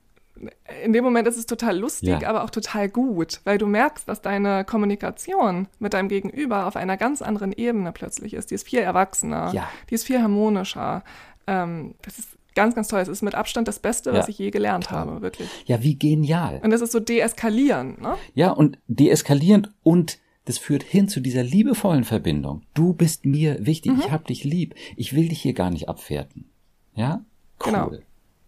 In 0.85 0.93
dem 0.93 1.03
Moment 1.03 1.27
ist 1.27 1.37
es 1.37 1.47
total 1.47 1.77
lustig, 1.77 2.21
ja. 2.21 2.29
aber 2.29 2.45
auch 2.45 2.51
total 2.51 2.89
gut, 2.89 3.41
weil 3.43 3.59
du 3.59 3.67
merkst, 3.67 4.09
dass 4.09 4.23
deine 4.23 4.65
Kommunikation 4.65 5.67
mit 5.81 5.95
deinem 5.95 6.09
Gegenüber 6.09 6.67
auf 6.67 6.77
einer 6.77 6.97
ganz 6.97 7.23
anderen 7.23 7.53
Ebene 7.53 7.91
plötzlich 7.91 8.35
ist. 8.35 8.53
Die 8.53 8.55
ist 8.55 8.69
viel 8.69 8.79
erwachsener, 8.79 9.51
ja. 9.53 9.69
die 9.91 9.97
ist 9.97 10.07
viel 10.07 10.23
harmonischer. 10.23 11.03
Ähm, 11.49 11.97
das 12.03 12.21
ist 12.21 12.38
ganz, 12.59 12.75
ganz 12.75 12.89
toll. 12.89 12.99
Es 12.99 13.07
ist 13.07 13.23
mit 13.23 13.37
Abstand 13.37 13.69
das 13.69 13.79
Beste, 13.79 14.13
was 14.13 14.29
ich 14.29 14.37
je 14.37 14.51
gelernt 14.51 14.91
habe, 14.91 15.23
wirklich. 15.23 15.49
Ja, 15.67 15.81
wie 15.81 15.95
genial. 15.95 16.61
Und 16.65 16.71
das 16.73 16.81
ist 16.81 16.91
so 16.91 16.99
deeskalierend, 16.99 18.01
ne? 18.01 18.17
Ja, 18.35 18.51
und 18.51 18.79
deeskalierend 18.89 19.71
und 19.85 20.19
das 20.45 20.59
führt 20.59 20.83
hin 20.83 21.09
zu 21.09 21.21
dieser 21.21 21.45
liebevollen 21.45 22.03
Verbindung. 22.03 22.63
Du 22.75 22.95
bist 22.95 23.25
mir 23.25 23.65
wichtig, 23.65 23.93
mhm. 23.93 24.01
ich 24.01 24.11
hab 24.11 24.27
dich 24.27 24.43
lieb, 24.43 24.75
ich 24.97 25.15
will 25.15 25.29
dich 25.29 25.41
hier 25.41 25.53
gar 25.53 25.71
nicht 25.71 25.89
abwerten. 25.89 26.51
Ja? 26.97 27.25
Cool. 27.65 27.73
Genau. 27.73 27.91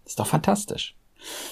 Ist 0.05 0.19
doch 0.19 0.27
fantastisch. 0.27 0.97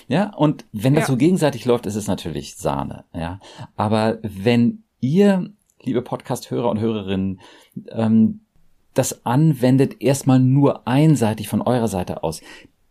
Ja, 0.09 0.35
und 0.35 0.65
wenn 0.73 0.95
das 0.95 1.03
Ja. 1.03 1.09
so 1.09 1.17
gegenseitig 1.17 1.65
läuft, 1.65 1.87
ist 1.87 1.95
es 1.95 2.09
natürlich 2.09 2.57
Sahne, 2.57 3.05
ja. 3.15 3.39
Aber 3.77 4.19
wenn 4.23 4.83
ihr, 5.01 5.49
liebe 5.83 6.03
Podcast-Hörer 6.03 6.71
und 6.71 6.81
Hörerinnen, 6.81 7.41
ähm, 7.91 8.41
das 8.99 9.25
anwendet, 9.25 10.03
erstmal 10.03 10.41
nur 10.41 10.89
einseitig 10.89 11.49
von 11.49 11.63
eurer 11.63 11.89
Seite 11.89 12.23
aus, 12.25 12.41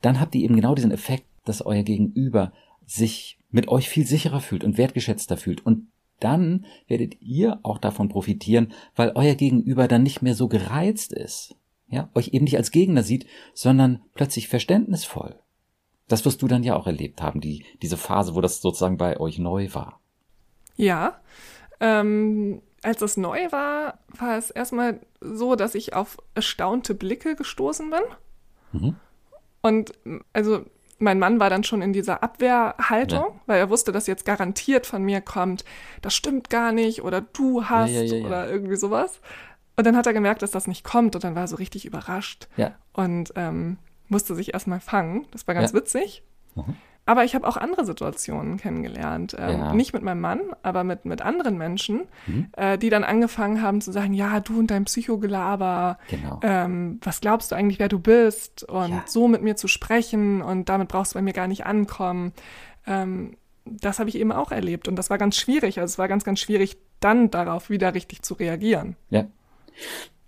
dann 0.01 0.19
habt 0.19 0.35
ihr 0.35 0.43
eben 0.43 0.55
genau 0.55 0.73
diesen 0.73 0.91
Effekt, 0.91 1.25
dass 1.43 1.61
euer 1.61 1.83
Gegenüber 1.83 2.53
sich 2.85 3.37
mit 3.51 3.67
euch 3.67 3.89
viel 3.89 4.05
sicherer 4.05 4.39
fühlt 4.39 4.63
und 4.63 4.77
wertgeschätzter 4.77 5.37
fühlt. 5.37 5.65
Und 5.65 5.87
dann 6.19 6.65
werdet 6.87 7.21
ihr 7.21 7.59
auch 7.63 7.77
davon 7.77 8.07
profitieren, 8.09 8.73
weil 8.95 9.11
euer 9.15 9.35
Gegenüber 9.35 9.87
dann 9.87 10.03
nicht 10.03 10.21
mehr 10.21 10.33
so 10.33 10.47
gereizt 10.47 11.11
ist. 11.11 11.55
Ja, 11.89 12.09
euch 12.15 12.29
eben 12.29 12.45
nicht 12.45 12.57
als 12.57 12.71
Gegner 12.71 13.03
sieht, 13.03 13.27
sondern 13.53 14.01
plötzlich 14.13 14.47
verständnisvoll. 14.47 15.39
Das 16.07 16.25
wirst 16.25 16.41
du 16.41 16.47
dann 16.47 16.63
ja 16.63 16.75
auch 16.75 16.87
erlebt 16.87 17.21
haben, 17.21 17.41
die, 17.41 17.65
diese 17.81 17.97
Phase, 17.97 18.35
wo 18.35 18.41
das 18.41 18.61
sozusagen 18.61 18.97
bei 18.97 19.19
euch 19.19 19.39
neu 19.39 19.73
war. 19.73 19.99
Ja. 20.75 21.19
Ähm, 21.79 22.61
als 22.83 23.01
es 23.01 23.17
neu 23.17 23.51
war, 23.51 23.99
war 24.17 24.37
es 24.37 24.51
erstmal 24.51 24.99
so, 25.21 25.55
dass 25.55 25.75
ich 25.75 25.93
auf 25.93 26.17
erstaunte 26.35 26.93
Blicke 26.93 27.35
gestoßen 27.35 27.89
bin. 27.89 28.01
Mhm. 28.81 28.95
Und 29.61 29.91
also 30.33 30.65
mein 30.99 31.19
Mann 31.19 31.39
war 31.39 31.49
dann 31.49 31.63
schon 31.63 31.81
in 31.81 31.93
dieser 31.93 32.23
Abwehrhaltung, 32.23 33.19
Ja. 33.19 33.39
weil 33.45 33.59
er 33.59 33.69
wusste, 33.69 33.91
dass 33.91 34.07
jetzt 34.07 34.25
garantiert 34.25 34.85
von 34.85 35.03
mir 35.03 35.21
kommt, 35.21 35.63
das 36.01 36.15
stimmt 36.15 36.49
gar 36.49 36.71
nicht 36.71 37.03
oder 37.03 37.21
du 37.21 37.65
hast 37.65 37.91
ja, 37.91 38.01
ja, 38.01 38.25
oder 38.25 38.49
irgendwie 38.49 38.75
sowas. 38.77 39.19
Und 39.75 39.85
dann 39.85 39.95
hat 39.95 40.07
er 40.07 40.13
gemerkt, 40.13 40.41
dass 40.41 40.51
das 40.51 40.65
nicht 40.65 40.83
kommt 40.83 41.13
und 41.15 41.23
dann 41.23 41.35
war 41.35 41.43
er 41.43 41.47
so 41.47 41.57
richtig 41.57 41.85
überrascht 41.85 42.47
und 42.93 43.31
ähm, 43.35 43.77
musste 44.07 44.33
sich 44.33 44.53
erstmal 44.53 44.79
fangen. 44.79 45.27
Das 45.31 45.45
war 45.47 45.53
ganz 45.53 45.71
witzig. 45.73 46.23
Mhm. 46.55 46.75
Aber 47.07 47.23
ich 47.23 47.33
habe 47.33 47.47
auch 47.47 47.57
andere 47.57 47.85
Situationen 47.85 48.57
kennengelernt. 48.57 49.35
Ähm, 49.39 49.59
Ja. 49.59 49.73
Nicht 49.73 49.93
mit 49.93 50.03
meinem 50.03 50.21
Mann, 50.21 50.41
aber 50.61 50.83
mit, 50.83 51.05
mit 51.05 51.21
anderen 51.23 51.57
Menschen, 51.57 52.01
Mhm. 52.27 52.47
äh, 52.55 52.77
die 52.77 52.89
dann 52.89 53.03
angefangen 53.03 53.61
haben 53.63 53.81
zu 53.81 53.91
sagen, 53.91 54.13
ja, 54.13 54.39
du 54.41 54.59
und 54.59 54.69
dein 54.69 54.85
Psychogelaber, 54.85 55.97
Genau. 56.09 56.39
ähm, 56.43 56.99
was 57.03 57.21
glaubst 57.21 57.51
du 57.51 57.55
eigentlich, 57.55 57.79
wer 57.79 57.89
du 57.89 57.97
bist? 57.99 58.63
Und 58.63 58.91
Ja. 58.91 59.03
so 59.07 59.27
mit 59.27 59.41
mir 59.41 59.55
zu 59.55 59.67
sprechen 59.67 60.41
und 60.41 60.69
damit 60.69 60.89
brauchst 60.89 61.13
du 61.13 61.17
bei 61.17 61.21
mir 61.23 61.33
gar 61.33 61.47
nicht 61.47 61.65
ankommen. 61.65 62.33
Ähm, 62.85 63.37
das 63.65 63.99
habe 63.99 64.09
ich 64.09 64.15
eben 64.17 64.31
auch 64.31 64.51
erlebt 64.51 64.87
und 64.87 64.95
das 64.95 65.09
war 65.09 65.17
ganz 65.17 65.35
schwierig. 65.37 65.79
Also 65.79 65.91
es 65.93 65.97
war 65.97 66.07
ganz, 66.07 66.23
ganz 66.23 66.39
schwierig, 66.39 66.77
dann 66.99 67.31
darauf 67.31 67.69
wieder 67.69 67.93
richtig 67.93 68.21
zu 68.21 68.33
reagieren. 68.33 68.95
Ja. 69.09 69.25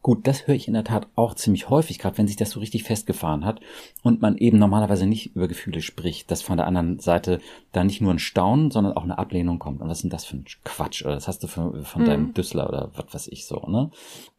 Gut, 0.01 0.25
das 0.27 0.47
höre 0.47 0.55
ich 0.55 0.67
in 0.69 0.73
der 0.73 0.85
Tat 0.85 1.07
auch 1.15 1.35
ziemlich 1.35 1.69
häufig, 1.69 1.99
gerade 1.99 2.17
wenn 2.17 2.27
sich 2.27 2.37
das 2.37 2.51
so 2.51 2.61
richtig 2.61 2.83
festgefahren 2.83 3.43
hat 3.43 3.59
und 4.01 4.21
man 4.21 4.37
eben 4.37 4.57
normalerweise 4.57 5.05
nicht 5.05 5.35
über 5.35 5.49
Gefühle 5.49 5.81
spricht, 5.81 6.31
dass 6.31 6.41
von 6.41 6.55
der 6.55 6.67
anderen 6.67 6.99
Seite 6.99 7.39
da 7.73 7.83
nicht 7.83 7.99
nur 7.99 8.13
ein 8.13 8.19
Staunen, 8.19 8.71
sondern 8.71 8.93
auch 8.93 9.03
eine 9.03 9.17
Ablehnung 9.17 9.59
kommt. 9.59 9.81
Und 9.81 9.89
was 9.89 9.97
ist 9.97 10.03
denn 10.03 10.09
das 10.09 10.23
für 10.23 10.37
ein 10.37 10.45
Quatsch? 10.63 11.03
Oder 11.03 11.15
das 11.15 11.27
hast 11.27 11.43
du 11.43 11.47
von, 11.47 11.83
von 11.83 12.01
Mhm. 12.03 12.05
deinem 12.05 12.33
Düssler 12.33 12.69
oder 12.69 12.91
was 12.95 13.13
weiß 13.13 13.27
ich 13.27 13.45
so, 13.45 13.65
ne? 13.67 13.91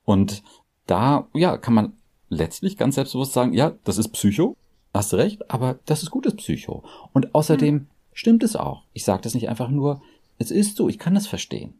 Und 0.07 0.43
da, 0.87 1.27
ja, 1.35 1.59
kann 1.59 1.75
man 1.75 1.93
letztlich 2.31 2.79
ganz 2.79 2.95
selbstbewusst 2.95 3.35
sagen, 3.35 3.53
ja, 3.53 3.73
das 3.85 3.99
ist 3.99 4.09
Psycho, 4.09 4.57
hast 4.95 5.13
du 5.13 5.17
recht, 5.17 5.51
aber 5.51 5.79
das 5.85 6.03
ist 6.03 6.11
gutes 6.11 6.35
Psycho. 6.37 6.85
Und 7.13 7.35
außerdem 7.35 7.87
stimmt 8.15 8.43
es 8.43 8.57
auch. 8.57 8.85
Ich 8.95 9.05
sage 9.05 9.23
das 9.23 9.35
nicht 9.35 9.49
einfach 9.51 9.69
nur, 9.69 10.01
es 10.39 10.51
ist 10.51 10.77
so, 10.77 10.89
ich 10.89 10.99
kann 10.99 11.15
das 11.15 11.27
verstehen. 11.27 11.75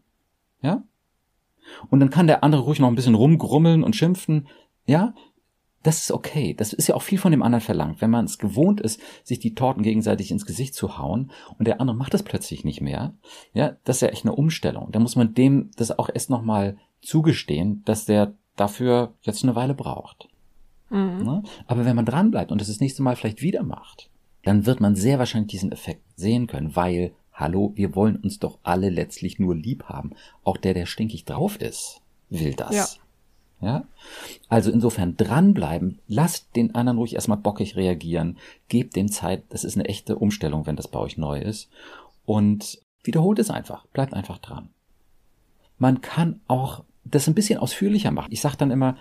Ja? 0.61 0.83
Und 1.89 2.01
dann 2.01 2.11
kann 2.11 2.27
der 2.27 2.45
andere 2.45 2.63
ruhig 2.63 2.81
noch 2.81 2.89
ein 2.89 2.95
bisschen 2.95 3.15
rumgrummeln 3.15 3.83
und 3.83 3.97
schimpfen. 3.97 4.49
Ja, 4.87 5.15
das 5.83 6.03
ist 6.03 6.13
okay. 6.13 6.55
Das 6.55 6.73
ist 6.73 6.89
ja 6.89 6.95
auch 6.95 7.03
viel 7.03 7.19
von 7.19 7.31
dem 7.31 7.43
anderen 7.43 7.63
verlangt. 7.63 8.01
Wenn 8.01 8.11
man 8.11 8.27
es 8.27 8.39
gewohnt 8.39 8.81
ist, 8.81 9.01
sich 9.25 9.39
die 9.39 9.55
Torten 9.55 9.83
gegenseitig 9.83 10.31
ins 10.31 10.47
Gesicht 10.47 10.75
zu 10.75 10.99
hauen 10.99 11.31
und 11.59 11.67
der 11.67 11.81
andere 11.81 11.97
macht 11.97 12.13
das 12.13 12.23
plötzlich 12.23 12.65
nicht 12.65 12.81
mehr, 12.81 13.15
ja, 13.55 13.77
das 13.85 13.97
ist 13.97 14.03
ja 14.03 14.09
echt 14.09 14.25
eine 14.25 14.35
Umstellung. 14.35 14.93
Da 14.93 15.01
muss 15.01 15.17
man 15.17 15.35
dem 15.35 15.71
das 15.77 15.99
auch 15.99 16.11
erst 16.13 16.31
nochmal 16.31 16.77
zugestehen, 17.01 17.83
dass 17.85 18.05
der 18.05 18.35
dafür 18.57 19.15
jetzt 19.23 19.43
eine 19.43 19.55
Weile 19.55 19.75
braucht. 19.75 20.29
Mhm. 20.91 21.25
Ne? 21.25 21.43
Aber 21.67 21.85
wenn 21.85 21.97
man 21.97 22.05
dranbleibt 22.05 22.53
und 22.53 22.61
es 22.61 22.69
das 22.69 22.81
nächste 22.81 23.03
Mal 23.03 23.17
vielleicht 23.17 23.43
wieder 23.43 23.63
macht, 23.63 24.11
dann 24.43 24.67
wird 24.67 24.81
man 24.81 24.97
sehr 24.97 25.19
wahrscheinlich 25.19 25.51
diesen 25.51 25.73
Effekt 25.73 26.03
sehen 26.17 26.47
können, 26.47 26.77
weil, 26.77 27.13
hallo, 27.41 27.73
wir 27.75 27.95
wollen 27.95 28.17
uns 28.17 28.39
doch 28.39 28.59
alle 28.63 28.91
letztlich 28.91 29.39
nur 29.39 29.55
lieb 29.55 29.85
haben. 29.85 30.13
Auch 30.45 30.57
der, 30.57 30.75
der 30.75 30.87
stinkig 30.87 31.25
drauf 31.25 31.57
ist, 31.61 32.01
will 32.29 32.55
das. 32.55 32.75
Ja. 32.75 32.87
Ja? 33.61 33.85
Also 34.49 34.71
insofern 34.71 35.17
dranbleiben, 35.17 35.99
lasst 36.09 36.55
den 36.57 36.75
anderen 36.75 36.99
ruhig 36.99 37.15
erstmal 37.15 37.39
bockig 37.39 37.77
reagieren, 37.77 38.39
gebt 38.69 38.97
dem 38.97 39.09
Zeit, 39.09 39.43
das 39.51 39.65
ist 39.65 39.77
eine 39.77 39.89
echte 39.89 40.17
Umstellung, 40.17 40.67
wenn 40.67 40.77
das 40.77 40.89
bei 40.89 40.99
euch 40.99 41.19
neu 41.19 41.41
ist. 41.41 41.69
Und 42.25 42.81
wiederholt 43.03 43.39
es 43.39 43.51
einfach, 43.51 43.87
bleibt 43.89 44.15
einfach 44.15 44.39
dran. 44.39 44.71
Man 45.79 46.01
kann 46.01 46.41
auch 46.47 46.85
das 47.05 47.27
ein 47.27 47.35
bisschen 47.35 47.59
ausführlicher 47.59 48.11
machen. 48.11 48.33
Ich 48.33 48.41
sage 48.41 48.57
dann 48.57 48.71
immer, 48.71 48.97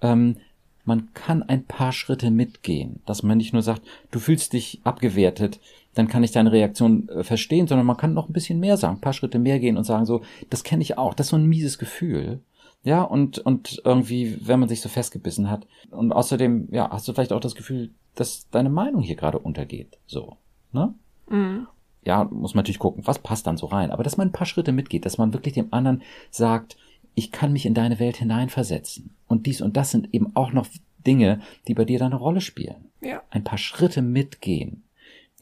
ähm, 0.00 0.36
man 0.84 1.14
kann 1.14 1.42
ein 1.42 1.64
paar 1.64 1.92
Schritte 1.92 2.30
mitgehen, 2.30 3.00
dass 3.06 3.22
man 3.22 3.38
nicht 3.38 3.52
nur 3.52 3.62
sagt, 3.62 3.82
du 4.10 4.18
fühlst 4.18 4.52
dich 4.52 4.80
abgewertet, 4.84 5.60
dann 5.94 6.08
kann 6.08 6.22
ich 6.24 6.32
deine 6.32 6.52
Reaktion 6.52 7.08
äh, 7.08 7.22
verstehen, 7.22 7.66
sondern 7.66 7.86
man 7.86 7.96
kann 7.96 8.14
noch 8.14 8.28
ein 8.28 8.32
bisschen 8.32 8.60
mehr 8.60 8.76
sagen, 8.76 8.96
ein 8.96 9.00
paar 9.00 9.12
Schritte 9.12 9.38
mehr 9.38 9.58
gehen 9.60 9.76
und 9.76 9.84
sagen 9.84 10.06
so, 10.06 10.22
das 10.50 10.64
kenne 10.64 10.82
ich 10.82 10.98
auch, 10.98 11.14
das 11.14 11.26
ist 11.26 11.30
so 11.30 11.36
ein 11.36 11.46
mieses 11.46 11.78
Gefühl. 11.78 12.40
Ja, 12.82 13.02
und, 13.02 13.38
und 13.38 13.80
irgendwie, 13.84 14.46
wenn 14.46 14.60
man 14.60 14.68
sich 14.68 14.82
so 14.82 14.90
festgebissen 14.90 15.48
hat. 15.48 15.66
Und 15.90 16.12
außerdem, 16.12 16.68
ja, 16.70 16.90
hast 16.90 17.08
du 17.08 17.14
vielleicht 17.14 17.32
auch 17.32 17.40
das 17.40 17.54
Gefühl, 17.54 17.90
dass 18.14 18.50
deine 18.50 18.68
Meinung 18.68 19.00
hier 19.00 19.16
gerade 19.16 19.38
untergeht. 19.38 19.98
So, 20.06 20.36
ne? 20.72 20.94
Mhm. 21.30 21.66
ja, 22.04 22.24
muss 22.24 22.54
man 22.54 22.60
natürlich 22.60 22.78
gucken, 22.78 23.06
was 23.06 23.20
passt 23.20 23.46
dann 23.46 23.56
so 23.56 23.66
rein. 23.66 23.90
Aber 23.90 24.02
dass 24.02 24.18
man 24.18 24.28
ein 24.28 24.32
paar 24.32 24.46
Schritte 24.46 24.72
mitgeht, 24.72 25.06
dass 25.06 25.16
man 25.16 25.32
wirklich 25.32 25.54
dem 25.54 25.72
anderen 25.72 26.02
sagt, 26.30 26.76
ich 27.14 27.32
kann 27.32 27.54
mich 27.54 27.64
in 27.64 27.72
deine 27.72 27.98
Welt 27.98 28.16
hineinversetzen. 28.16 29.16
Und 29.26 29.46
dies 29.46 29.62
und 29.62 29.78
das 29.78 29.90
sind 29.90 30.12
eben 30.12 30.36
auch 30.36 30.52
noch 30.52 30.66
Dinge, 31.06 31.40
die 31.66 31.74
bei 31.74 31.86
dir 31.86 31.98
da 31.98 32.06
eine 32.06 32.16
Rolle 32.16 32.42
spielen. 32.42 32.90
Ja. 33.00 33.22
Ein 33.30 33.44
paar 33.44 33.58
Schritte 33.58 34.02
mitgehen 34.02 34.84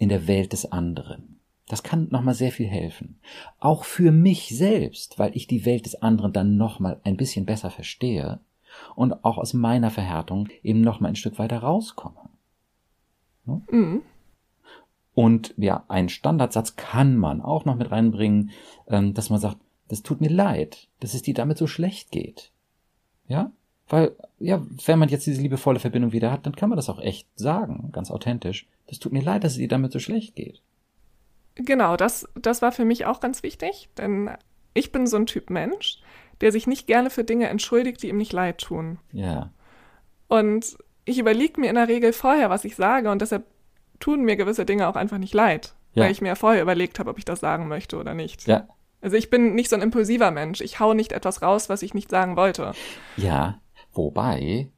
in 0.02 0.08
der 0.08 0.26
Welt 0.26 0.52
des 0.52 0.72
anderen. 0.72 1.38
Das 1.68 1.84
kann 1.84 2.08
nochmal 2.10 2.34
sehr 2.34 2.50
viel 2.50 2.66
helfen. 2.66 3.20
Auch 3.60 3.84
für 3.84 4.10
mich 4.10 4.48
selbst, 4.48 5.20
weil 5.20 5.30
ich 5.36 5.46
die 5.46 5.64
Welt 5.64 5.86
des 5.86 5.94
anderen 6.02 6.32
dann 6.32 6.56
nochmal 6.56 7.00
ein 7.04 7.16
bisschen 7.16 7.46
besser 7.46 7.70
verstehe 7.70 8.40
und 8.96 9.24
auch 9.24 9.38
aus 9.38 9.54
meiner 9.54 9.90
Verhärtung 9.90 10.48
eben 10.64 10.80
nochmal 10.80 11.12
ein 11.12 11.16
Stück 11.16 11.38
weiter 11.38 11.58
rauskomme. 11.58 12.30
Mhm. 13.44 14.02
Und 15.14 15.54
ja, 15.56 15.84
einen 15.86 16.08
Standardsatz 16.08 16.74
kann 16.74 17.16
man 17.16 17.40
auch 17.40 17.64
noch 17.64 17.76
mit 17.76 17.92
reinbringen, 17.92 18.50
ähm, 18.88 19.14
dass 19.14 19.30
man 19.30 19.38
sagt, 19.38 19.58
das 19.86 20.02
tut 20.02 20.20
mir 20.20 20.30
leid, 20.30 20.88
dass 20.98 21.14
es 21.14 21.22
dir 21.22 21.34
damit 21.34 21.58
so 21.58 21.68
schlecht 21.68 22.10
geht. 22.10 22.50
Ja? 23.28 23.52
Weil, 23.92 24.16
ja, 24.38 24.62
wenn 24.86 24.98
man 24.98 25.10
jetzt 25.10 25.26
diese 25.26 25.42
liebevolle 25.42 25.78
Verbindung 25.78 26.12
wieder 26.12 26.32
hat, 26.32 26.46
dann 26.46 26.56
kann 26.56 26.70
man 26.70 26.76
das 26.76 26.88
auch 26.88 26.98
echt 26.98 27.28
sagen, 27.38 27.90
ganz 27.92 28.10
authentisch. 28.10 28.66
Das 28.86 28.98
tut 28.98 29.12
mir 29.12 29.20
leid, 29.20 29.44
dass 29.44 29.52
es 29.52 29.58
dir 29.58 29.68
damit 29.68 29.92
so 29.92 29.98
schlecht 29.98 30.34
geht. 30.34 30.62
Genau, 31.56 31.98
das, 31.98 32.26
das 32.34 32.62
war 32.62 32.72
für 32.72 32.86
mich 32.86 33.04
auch 33.04 33.20
ganz 33.20 33.42
wichtig, 33.42 33.90
denn 33.98 34.30
ich 34.72 34.92
bin 34.92 35.06
so 35.06 35.18
ein 35.18 35.26
Typ 35.26 35.50
Mensch, 35.50 36.00
der 36.40 36.52
sich 36.52 36.66
nicht 36.66 36.86
gerne 36.86 37.10
für 37.10 37.22
Dinge 37.22 37.50
entschuldigt, 37.50 38.02
die 38.02 38.08
ihm 38.08 38.16
nicht 38.16 38.32
leid 38.32 38.62
tun. 38.62 38.98
Ja. 39.12 39.50
Und 40.26 40.78
ich 41.04 41.18
überlege 41.18 41.60
mir 41.60 41.68
in 41.68 41.74
der 41.76 41.88
Regel 41.88 42.14
vorher, 42.14 42.48
was 42.48 42.64
ich 42.64 42.76
sage 42.76 43.10
und 43.10 43.20
deshalb 43.20 43.44
tun 44.00 44.22
mir 44.22 44.36
gewisse 44.36 44.64
Dinge 44.64 44.88
auch 44.88 44.96
einfach 44.96 45.18
nicht 45.18 45.34
leid, 45.34 45.74
Ja. 45.92 46.04
weil 46.04 46.12
ich 46.12 46.22
mir 46.22 46.34
vorher 46.34 46.62
überlegt 46.62 46.98
habe, 46.98 47.10
ob 47.10 47.18
ich 47.18 47.26
das 47.26 47.40
sagen 47.40 47.68
möchte 47.68 47.98
oder 47.98 48.14
nicht. 48.14 48.46
Ja. 48.46 48.66
Also 49.02 49.18
ich 49.18 49.28
bin 49.28 49.54
nicht 49.54 49.68
so 49.68 49.76
ein 49.76 49.82
impulsiver 49.82 50.30
Mensch. 50.30 50.62
Ich 50.62 50.80
hau 50.80 50.94
nicht 50.94 51.12
etwas 51.12 51.42
raus, 51.42 51.68
was 51.68 51.82
ich 51.82 51.92
nicht 51.92 52.08
sagen 52.08 52.36
wollte. 52.36 52.72
Ja. 53.18 53.58
Wobei, 53.92 54.70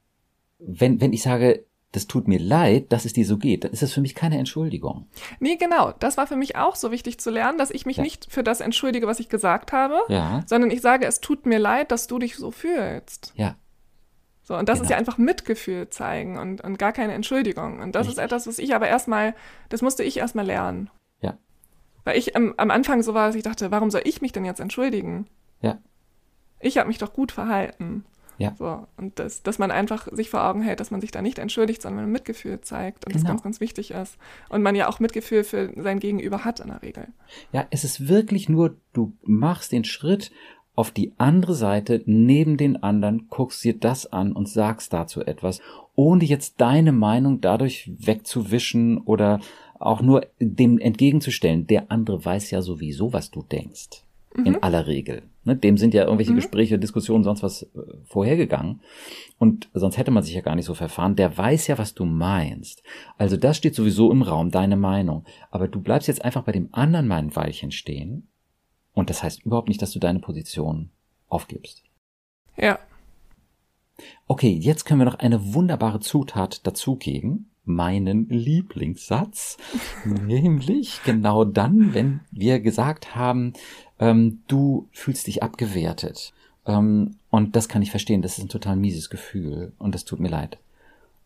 wenn, 0.58 1.00
wenn 1.00 1.12
ich 1.12 1.22
sage, 1.22 1.64
das 1.92 2.08
tut 2.08 2.26
mir 2.26 2.40
leid, 2.40 2.90
dass 2.92 3.04
es 3.04 3.12
dir 3.12 3.24
so 3.24 3.38
geht, 3.38 3.62
dann 3.62 3.70
ist 3.70 3.82
das 3.82 3.92
für 3.92 4.00
mich 4.00 4.16
keine 4.16 4.36
Entschuldigung. 4.38 5.06
Nee, 5.38 5.54
genau. 5.56 5.92
Das 6.00 6.16
war 6.16 6.26
für 6.26 6.34
mich 6.36 6.56
auch 6.56 6.74
so 6.74 6.90
wichtig 6.90 7.18
zu 7.20 7.30
lernen, 7.30 7.56
dass 7.58 7.70
ich 7.70 7.86
mich 7.86 7.98
Ja. 7.98 8.02
nicht 8.02 8.26
für 8.32 8.42
das 8.42 8.60
entschuldige, 8.60 9.06
was 9.06 9.20
ich 9.20 9.28
gesagt 9.28 9.72
habe, 9.72 10.00
Ja. 10.08 10.42
sondern 10.46 10.70
ich 10.72 10.80
sage, 10.80 11.06
es 11.06 11.20
tut 11.20 11.46
mir 11.46 11.58
leid, 11.60 11.92
dass 11.92 12.08
du 12.08 12.18
dich 12.18 12.34
so 12.36 12.50
fühlst. 12.50 13.32
Ja. 13.36 13.54
So, 14.42 14.56
und 14.56 14.68
das 14.68 14.78
ist 14.78 14.82
Genau. 14.88 14.90
ja 14.92 14.98
einfach 14.98 15.18
Mitgefühl 15.18 15.88
zeigen 15.88 16.36
und, 16.36 16.60
und 16.62 16.78
gar 16.78 16.92
keine 16.92 17.12
Entschuldigung. 17.14 17.78
Und 17.80 17.94
das 17.94 18.06
ist 18.08 18.14
Richtig. 18.14 18.24
etwas, 18.24 18.46
was 18.48 18.58
ich 18.58 18.74
aber 18.74 18.88
erstmal, 18.88 19.34
das 19.68 19.80
musste 19.80 20.02
ich 20.02 20.16
erstmal 20.18 20.44
lernen. 20.46 20.90
Ja. 21.22 21.38
Weil 22.02 22.18
ich 22.18 22.34
am, 22.36 22.54
am 22.56 22.70
Anfang 22.72 23.02
so 23.04 23.14
war, 23.14 23.28
dass 23.28 23.36
ich 23.36 23.44
dachte, 23.44 23.70
warum 23.70 23.90
soll 23.90 24.02
ich 24.04 24.20
mich 24.20 24.32
denn 24.32 24.44
jetzt 24.44 24.60
entschuldigen? 24.60 25.28
Ja. 25.62 25.78
Ich 26.60 26.76
habe 26.76 26.88
mich 26.88 26.98
doch 26.98 27.12
gut 27.12 27.30
verhalten. 27.32 28.04
Ja. 28.38 28.54
So, 28.58 28.86
und 28.96 29.18
das, 29.18 29.42
dass 29.42 29.58
man 29.58 29.70
einfach 29.70 30.08
sich 30.12 30.30
vor 30.30 30.44
Augen 30.44 30.62
hält, 30.62 30.80
dass 30.80 30.90
man 30.90 31.00
sich 31.00 31.10
da 31.10 31.22
nicht 31.22 31.38
entschuldigt, 31.38 31.82
sondern 31.82 32.10
Mitgefühl 32.10 32.60
zeigt 32.60 33.06
und 33.06 33.14
das 33.14 33.22
Genau. 33.22 33.34
ganz, 33.34 33.42
ganz 33.42 33.60
wichtig 33.60 33.92
ist. 33.92 34.18
Und 34.48 34.62
man 34.62 34.74
ja 34.74 34.88
auch 34.88 35.00
Mitgefühl 35.00 35.44
für 35.44 35.72
sein 35.76 36.00
Gegenüber 36.00 36.44
hat 36.44 36.60
in 36.60 36.68
der 36.68 36.82
Regel. 36.82 37.08
Ja, 37.52 37.66
es 37.70 37.84
ist 37.84 38.08
wirklich 38.08 38.48
nur, 38.48 38.76
du 38.92 39.12
machst 39.22 39.72
den 39.72 39.84
Schritt 39.84 40.30
auf 40.76 40.90
die 40.90 41.12
andere 41.18 41.54
Seite 41.54 42.02
neben 42.06 42.56
den 42.56 42.82
anderen, 42.82 43.28
guckst 43.28 43.62
dir 43.62 43.74
das 43.74 44.12
an 44.12 44.32
und 44.32 44.48
sagst 44.48 44.92
dazu 44.92 45.20
etwas, 45.24 45.60
ohne 45.94 46.24
jetzt 46.24 46.60
deine 46.60 46.90
Meinung 46.90 47.40
dadurch 47.40 47.92
wegzuwischen 47.96 48.98
oder 48.98 49.40
auch 49.78 50.02
nur 50.02 50.26
dem 50.40 50.78
entgegenzustellen. 50.78 51.66
Der 51.66 51.90
andere 51.92 52.24
weiß 52.24 52.50
ja 52.50 52.62
sowieso, 52.62 53.12
was 53.12 53.30
du 53.30 53.42
denkst. 53.42 54.02
Mhm. 54.34 54.46
In 54.46 54.62
aller 54.62 54.86
Regel. 54.88 55.22
Ne, 55.44 55.56
dem 55.56 55.76
sind 55.76 55.92
ja 55.92 56.04
irgendwelche 56.04 56.32
mhm. 56.32 56.36
Gespräche, 56.36 56.78
Diskussionen, 56.78 57.22
sonst 57.22 57.42
was 57.42 57.62
äh, 57.62 57.66
vorhergegangen. 58.04 58.80
Und 59.38 59.68
sonst 59.74 59.98
hätte 59.98 60.10
man 60.10 60.22
sich 60.22 60.34
ja 60.34 60.40
gar 60.40 60.56
nicht 60.56 60.64
so 60.64 60.74
verfahren. 60.74 61.16
Der 61.16 61.36
weiß 61.36 61.66
ja, 61.66 61.76
was 61.76 61.94
du 61.94 62.06
meinst. 62.06 62.82
Also 63.18 63.36
das 63.36 63.58
steht 63.58 63.74
sowieso 63.74 64.10
im 64.10 64.22
Raum, 64.22 64.50
deine 64.50 64.76
Meinung. 64.76 65.24
Aber 65.50 65.68
du 65.68 65.80
bleibst 65.80 66.08
jetzt 66.08 66.24
einfach 66.24 66.44
bei 66.44 66.52
dem 66.52 66.70
anderen 66.72 67.12
ein 67.12 67.36
Weilchen 67.36 67.72
stehen. 67.72 68.28
Und 68.94 69.10
das 69.10 69.22
heißt 69.22 69.44
überhaupt 69.44 69.68
nicht, 69.68 69.82
dass 69.82 69.90
du 69.90 69.98
deine 69.98 70.20
Position 70.20 70.90
aufgibst. 71.28 71.82
Ja. 72.56 72.78
Okay, 74.26 74.52
jetzt 74.52 74.84
können 74.84 75.00
wir 75.00 75.04
noch 75.04 75.18
eine 75.18 75.54
wunderbare 75.54 76.00
Zutat 76.00 76.66
dazugeben 76.66 77.50
meinen 77.64 78.28
Lieblingssatz, 78.28 79.56
nämlich 80.04 81.02
genau 81.04 81.44
dann, 81.44 81.94
wenn 81.94 82.20
wir 82.30 82.60
gesagt 82.60 83.14
haben, 83.14 83.54
ähm, 83.98 84.42
du 84.48 84.88
fühlst 84.92 85.26
dich 85.26 85.42
abgewertet. 85.42 86.32
Ähm, 86.66 87.16
und 87.30 87.56
das 87.56 87.68
kann 87.68 87.82
ich 87.82 87.90
verstehen, 87.90 88.22
das 88.22 88.38
ist 88.38 88.44
ein 88.44 88.48
total 88.48 88.76
mieses 88.76 89.10
Gefühl 89.10 89.72
und 89.78 89.94
das 89.94 90.04
tut 90.04 90.20
mir 90.20 90.28
leid. 90.28 90.58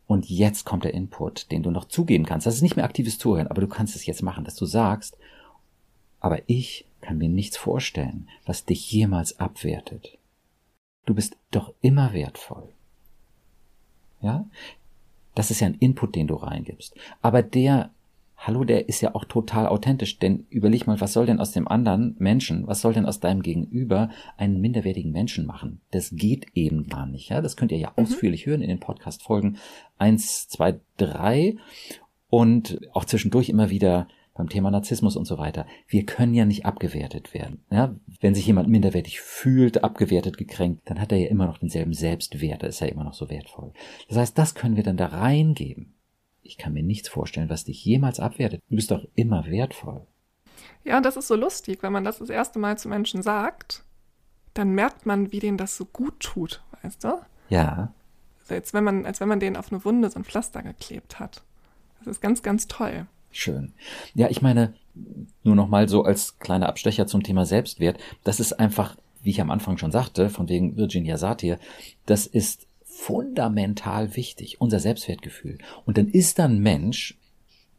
Und 0.06 0.28
jetzt 0.30 0.64
kommt 0.64 0.84
der 0.84 0.94
Input, 0.94 1.50
den 1.50 1.62
du 1.62 1.70
noch 1.70 1.84
zugeben 1.84 2.24
kannst. 2.24 2.46
Das 2.46 2.54
ist 2.54 2.62
nicht 2.62 2.76
mehr 2.76 2.84
aktives 2.84 3.18
Zuhören, 3.18 3.48
aber 3.48 3.60
du 3.60 3.68
kannst 3.68 3.94
es 3.94 4.06
jetzt 4.06 4.22
machen, 4.22 4.44
dass 4.44 4.54
du 4.54 4.64
sagst, 4.64 5.18
aber 6.20 6.40
ich 6.46 6.86
kann 7.00 7.18
mir 7.18 7.28
nichts 7.28 7.56
vorstellen, 7.56 8.28
was 8.46 8.64
dich 8.64 8.90
jemals 8.90 9.38
abwertet. 9.38 10.18
Du 11.04 11.14
bist 11.14 11.36
doch 11.50 11.74
immer 11.80 12.12
wertvoll. 12.12 12.68
Ja? 14.20 14.46
Das 15.38 15.52
ist 15.52 15.60
ja 15.60 15.68
ein 15.68 15.76
Input, 15.78 16.16
den 16.16 16.26
du 16.26 16.34
reingibst. 16.34 16.96
Aber 17.22 17.44
der, 17.44 17.90
hallo, 18.36 18.64
der 18.64 18.88
ist 18.88 19.00
ja 19.02 19.14
auch 19.14 19.24
total 19.24 19.68
authentisch, 19.68 20.18
denn 20.18 20.48
überleg 20.50 20.88
mal, 20.88 21.00
was 21.00 21.12
soll 21.12 21.26
denn 21.26 21.38
aus 21.38 21.52
dem 21.52 21.68
anderen 21.68 22.16
Menschen, 22.18 22.66
was 22.66 22.80
soll 22.80 22.92
denn 22.92 23.06
aus 23.06 23.20
deinem 23.20 23.42
Gegenüber 23.42 24.10
einen 24.36 24.60
minderwertigen 24.60 25.12
Menschen 25.12 25.46
machen? 25.46 25.80
Das 25.92 26.10
geht 26.10 26.48
eben 26.54 26.88
gar 26.88 27.06
nicht, 27.06 27.28
ja. 27.28 27.40
Das 27.40 27.56
könnt 27.56 27.70
ihr 27.70 27.78
ja 27.78 27.92
mhm. 27.96 28.02
ausführlich 28.02 28.46
hören 28.46 28.62
in 28.62 28.68
den 28.68 28.80
Podcast-Folgen 28.80 29.58
eins, 29.96 30.48
zwei, 30.48 30.80
drei 30.96 31.54
und 32.28 32.80
auch 32.92 33.04
zwischendurch 33.04 33.48
immer 33.48 33.70
wieder 33.70 34.08
beim 34.38 34.48
Thema 34.48 34.70
Narzissmus 34.70 35.16
und 35.16 35.26
so 35.26 35.36
weiter. 35.36 35.66
Wir 35.88 36.06
können 36.06 36.32
ja 36.32 36.44
nicht 36.44 36.64
abgewertet 36.64 37.34
werden. 37.34 37.62
Ja? 37.70 37.94
Wenn 38.20 38.34
sich 38.34 38.46
jemand 38.46 38.68
minderwertig 38.68 39.20
fühlt, 39.20 39.84
abgewertet, 39.84 40.38
gekränkt, 40.38 40.88
dann 40.88 41.00
hat 41.00 41.12
er 41.12 41.18
ja 41.18 41.28
immer 41.28 41.46
noch 41.46 41.58
denselben 41.58 41.92
Selbstwert, 41.92 42.62
er 42.62 42.68
ist 42.70 42.80
ja 42.80 42.86
immer 42.86 43.04
noch 43.04 43.14
so 43.14 43.28
wertvoll. 43.28 43.72
Das 44.08 44.16
heißt, 44.16 44.38
das 44.38 44.54
können 44.54 44.76
wir 44.76 44.84
dann 44.84 44.96
da 44.96 45.06
reingeben. 45.06 45.94
Ich 46.42 46.56
kann 46.56 46.72
mir 46.72 46.84
nichts 46.84 47.08
vorstellen, 47.08 47.50
was 47.50 47.64
dich 47.64 47.84
jemals 47.84 48.20
abwertet. 48.20 48.62
Du 48.70 48.76
bist 48.76 48.90
doch 48.90 49.04
immer 49.16 49.44
wertvoll. 49.46 50.06
Ja, 50.84 50.96
und 50.96 51.04
das 51.04 51.16
ist 51.16 51.28
so 51.28 51.34
lustig, 51.34 51.82
wenn 51.82 51.92
man 51.92 52.04
das 52.04 52.18
das 52.18 52.30
erste 52.30 52.58
Mal 52.58 52.78
zu 52.78 52.88
Menschen 52.88 53.22
sagt, 53.22 53.84
dann 54.54 54.70
merkt 54.70 55.04
man, 55.04 55.32
wie 55.32 55.40
denen 55.40 55.58
das 55.58 55.76
so 55.76 55.84
gut 55.84 56.20
tut, 56.20 56.62
weißt 56.82 57.04
du? 57.04 57.20
Ja. 57.48 57.92
Also 58.40 58.54
als 58.54 58.72
wenn 58.72 58.84
man, 58.84 59.04
als 59.04 59.20
wenn 59.20 59.28
man 59.28 59.40
denen 59.40 59.56
auf 59.56 59.72
eine 59.72 59.84
Wunde 59.84 60.08
so 60.08 60.18
ein 60.18 60.24
Pflaster 60.24 60.62
geklebt 60.62 61.18
hat. 61.18 61.42
Das 61.98 62.06
ist 62.06 62.20
ganz, 62.20 62.42
ganz 62.42 62.68
toll. 62.68 63.06
Schön. 63.30 63.72
Ja, 64.14 64.28
ich 64.30 64.42
meine, 64.42 64.74
nur 65.44 65.54
noch 65.54 65.68
mal 65.68 65.88
so 65.88 66.02
als 66.02 66.38
kleiner 66.38 66.68
Abstecher 66.68 67.06
zum 67.06 67.22
Thema 67.22 67.46
Selbstwert. 67.46 67.98
Das 68.24 68.40
ist 68.40 68.54
einfach, 68.54 68.96
wie 69.22 69.30
ich 69.30 69.40
am 69.40 69.50
Anfang 69.50 69.78
schon 69.78 69.92
sagte, 69.92 70.30
von 70.30 70.48
wegen 70.48 70.76
Virginia 70.76 71.16
Satir, 71.18 71.58
das 72.06 72.26
ist 72.26 72.66
fundamental 72.84 74.16
wichtig, 74.16 74.60
unser 74.60 74.80
Selbstwertgefühl. 74.80 75.58
Und 75.84 75.98
dann 75.98 76.08
ist 76.08 76.38
dann 76.38 76.58
Mensch, 76.58 77.16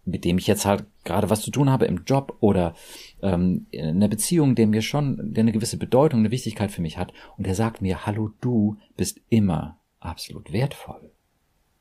mit 0.06 0.24
dem 0.24 0.38
ich 0.38 0.48
jetzt 0.48 0.66
halt 0.66 0.86
gerade 1.04 1.30
was 1.30 1.42
zu 1.42 1.52
tun 1.52 1.70
habe 1.70 1.86
im 1.86 2.04
Job 2.06 2.38
oder 2.40 2.74
ähm, 3.22 3.68
in 3.72 3.86
einer 3.86 4.08
Beziehung, 4.08 4.56
der 4.56 4.68
mir 4.68 4.82
schon, 4.82 5.34
der 5.34 5.42
eine 5.42 5.52
gewisse 5.52 5.78
Bedeutung, 5.78 6.22
eine 6.22 6.32
Wichtigkeit 6.32 6.72
für 6.72 6.82
mich 6.82 6.98
hat, 6.98 7.14
und 7.38 7.46
der 7.46 7.56
sagt 7.56 7.82
mir, 7.82 8.06
hallo, 8.06 8.32
du 8.42 8.78
bist 8.96 9.20
immer 9.30 9.78
absolut 10.00 10.52
wertvoll. 10.54 11.12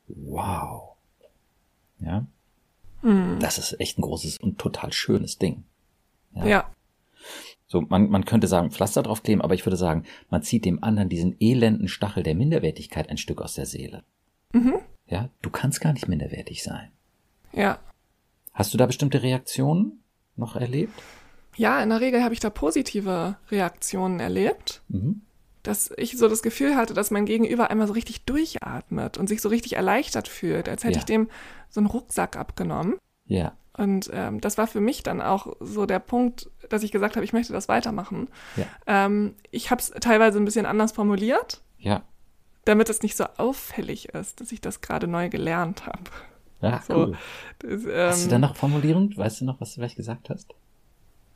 Wow. 0.07 0.95
Ja. 1.99 2.25
Hm. 3.01 3.37
Das 3.39 3.57
ist 3.57 3.79
echt 3.79 3.97
ein 3.97 4.01
großes 4.01 4.37
und 4.39 4.59
total 4.59 4.91
schönes 4.91 5.37
Ding. 5.37 5.63
Ja. 6.33 6.45
ja. 6.45 6.69
So, 7.67 7.81
man, 7.81 8.09
man 8.09 8.25
könnte 8.25 8.47
sagen, 8.47 8.71
Pflaster 8.71 9.03
draufkleben, 9.03 9.41
aber 9.41 9.53
ich 9.53 9.65
würde 9.65 9.77
sagen, 9.77 10.05
man 10.29 10.41
zieht 10.41 10.65
dem 10.65 10.83
anderen 10.83 11.09
diesen 11.09 11.35
elenden 11.39 11.87
Stachel 11.87 12.23
der 12.23 12.35
Minderwertigkeit 12.35 13.09
ein 13.09 13.17
Stück 13.17 13.41
aus 13.41 13.53
der 13.53 13.65
Seele. 13.65 14.03
Mhm. 14.53 14.75
Ja, 15.07 15.29
du 15.41 15.49
kannst 15.49 15.81
gar 15.81 15.93
nicht 15.93 16.07
minderwertig 16.07 16.63
sein. 16.63 16.91
Ja. 17.53 17.79
Hast 18.53 18.73
du 18.73 18.77
da 18.77 18.85
bestimmte 18.85 19.21
Reaktionen 19.21 20.03
noch 20.35 20.55
erlebt? 20.55 20.93
Ja, 21.57 21.81
in 21.83 21.89
der 21.89 22.01
Regel 22.01 22.23
habe 22.23 22.33
ich 22.33 22.39
da 22.39 22.49
positive 22.49 23.37
Reaktionen 23.49 24.19
erlebt. 24.19 24.81
Mhm 24.87 25.21
dass 25.63 25.91
ich 25.97 26.17
so 26.17 26.27
das 26.27 26.41
Gefühl 26.41 26.75
hatte, 26.75 26.93
dass 26.93 27.11
mein 27.11 27.25
Gegenüber 27.25 27.69
einmal 27.69 27.87
so 27.87 27.93
richtig 27.93 28.25
durchatmet 28.25 29.17
und 29.17 29.27
sich 29.27 29.41
so 29.41 29.49
richtig 29.49 29.75
erleichtert 29.75 30.27
fühlt, 30.27 30.69
als 30.69 30.83
hätte 30.83 30.93
ja. 30.93 30.99
ich 30.99 31.05
dem 31.05 31.29
so 31.69 31.79
einen 31.79 31.87
Rucksack 31.87 32.37
abgenommen. 32.37 32.97
Ja. 33.25 33.53
Und 33.77 34.09
ähm, 34.13 34.41
das 34.41 34.57
war 34.57 34.67
für 34.67 34.81
mich 34.81 35.03
dann 35.03 35.21
auch 35.21 35.55
so 35.59 35.85
der 35.85 35.99
Punkt, 35.99 36.49
dass 36.67 36.83
ich 36.83 36.91
gesagt 36.91 37.15
habe, 37.15 37.23
ich 37.23 37.33
möchte 37.33 37.53
das 37.53 37.69
weitermachen. 37.69 38.27
Ja. 38.57 38.65
Ähm, 38.87 39.35
ich 39.51 39.71
habe 39.71 39.81
es 39.81 39.91
teilweise 40.01 40.37
ein 40.37 40.45
bisschen 40.45 40.65
anders 40.65 40.91
formuliert. 40.91 41.61
Ja. 41.77 42.03
Damit 42.65 42.89
es 42.89 43.01
nicht 43.01 43.15
so 43.15 43.25
auffällig 43.37 44.09
ist, 44.09 44.41
dass 44.41 44.51
ich 44.51 44.59
das 44.59 44.81
gerade 44.81 45.07
neu 45.07 45.29
gelernt 45.29 45.85
habe. 45.85 46.11
Ja, 46.61 46.81
so, 46.85 46.93
cool. 46.93 47.17
Das, 47.59 47.83
ähm, 47.85 47.91
hast 47.95 48.25
du 48.25 48.29
da 48.29 48.39
noch 48.39 48.55
Formulierung? 48.55 49.15
Weißt 49.15 49.41
du 49.41 49.45
noch, 49.45 49.61
was 49.61 49.69
du 49.69 49.75
vielleicht 49.75 49.95
gesagt 49.95 50.29
hast? 50.29 50.53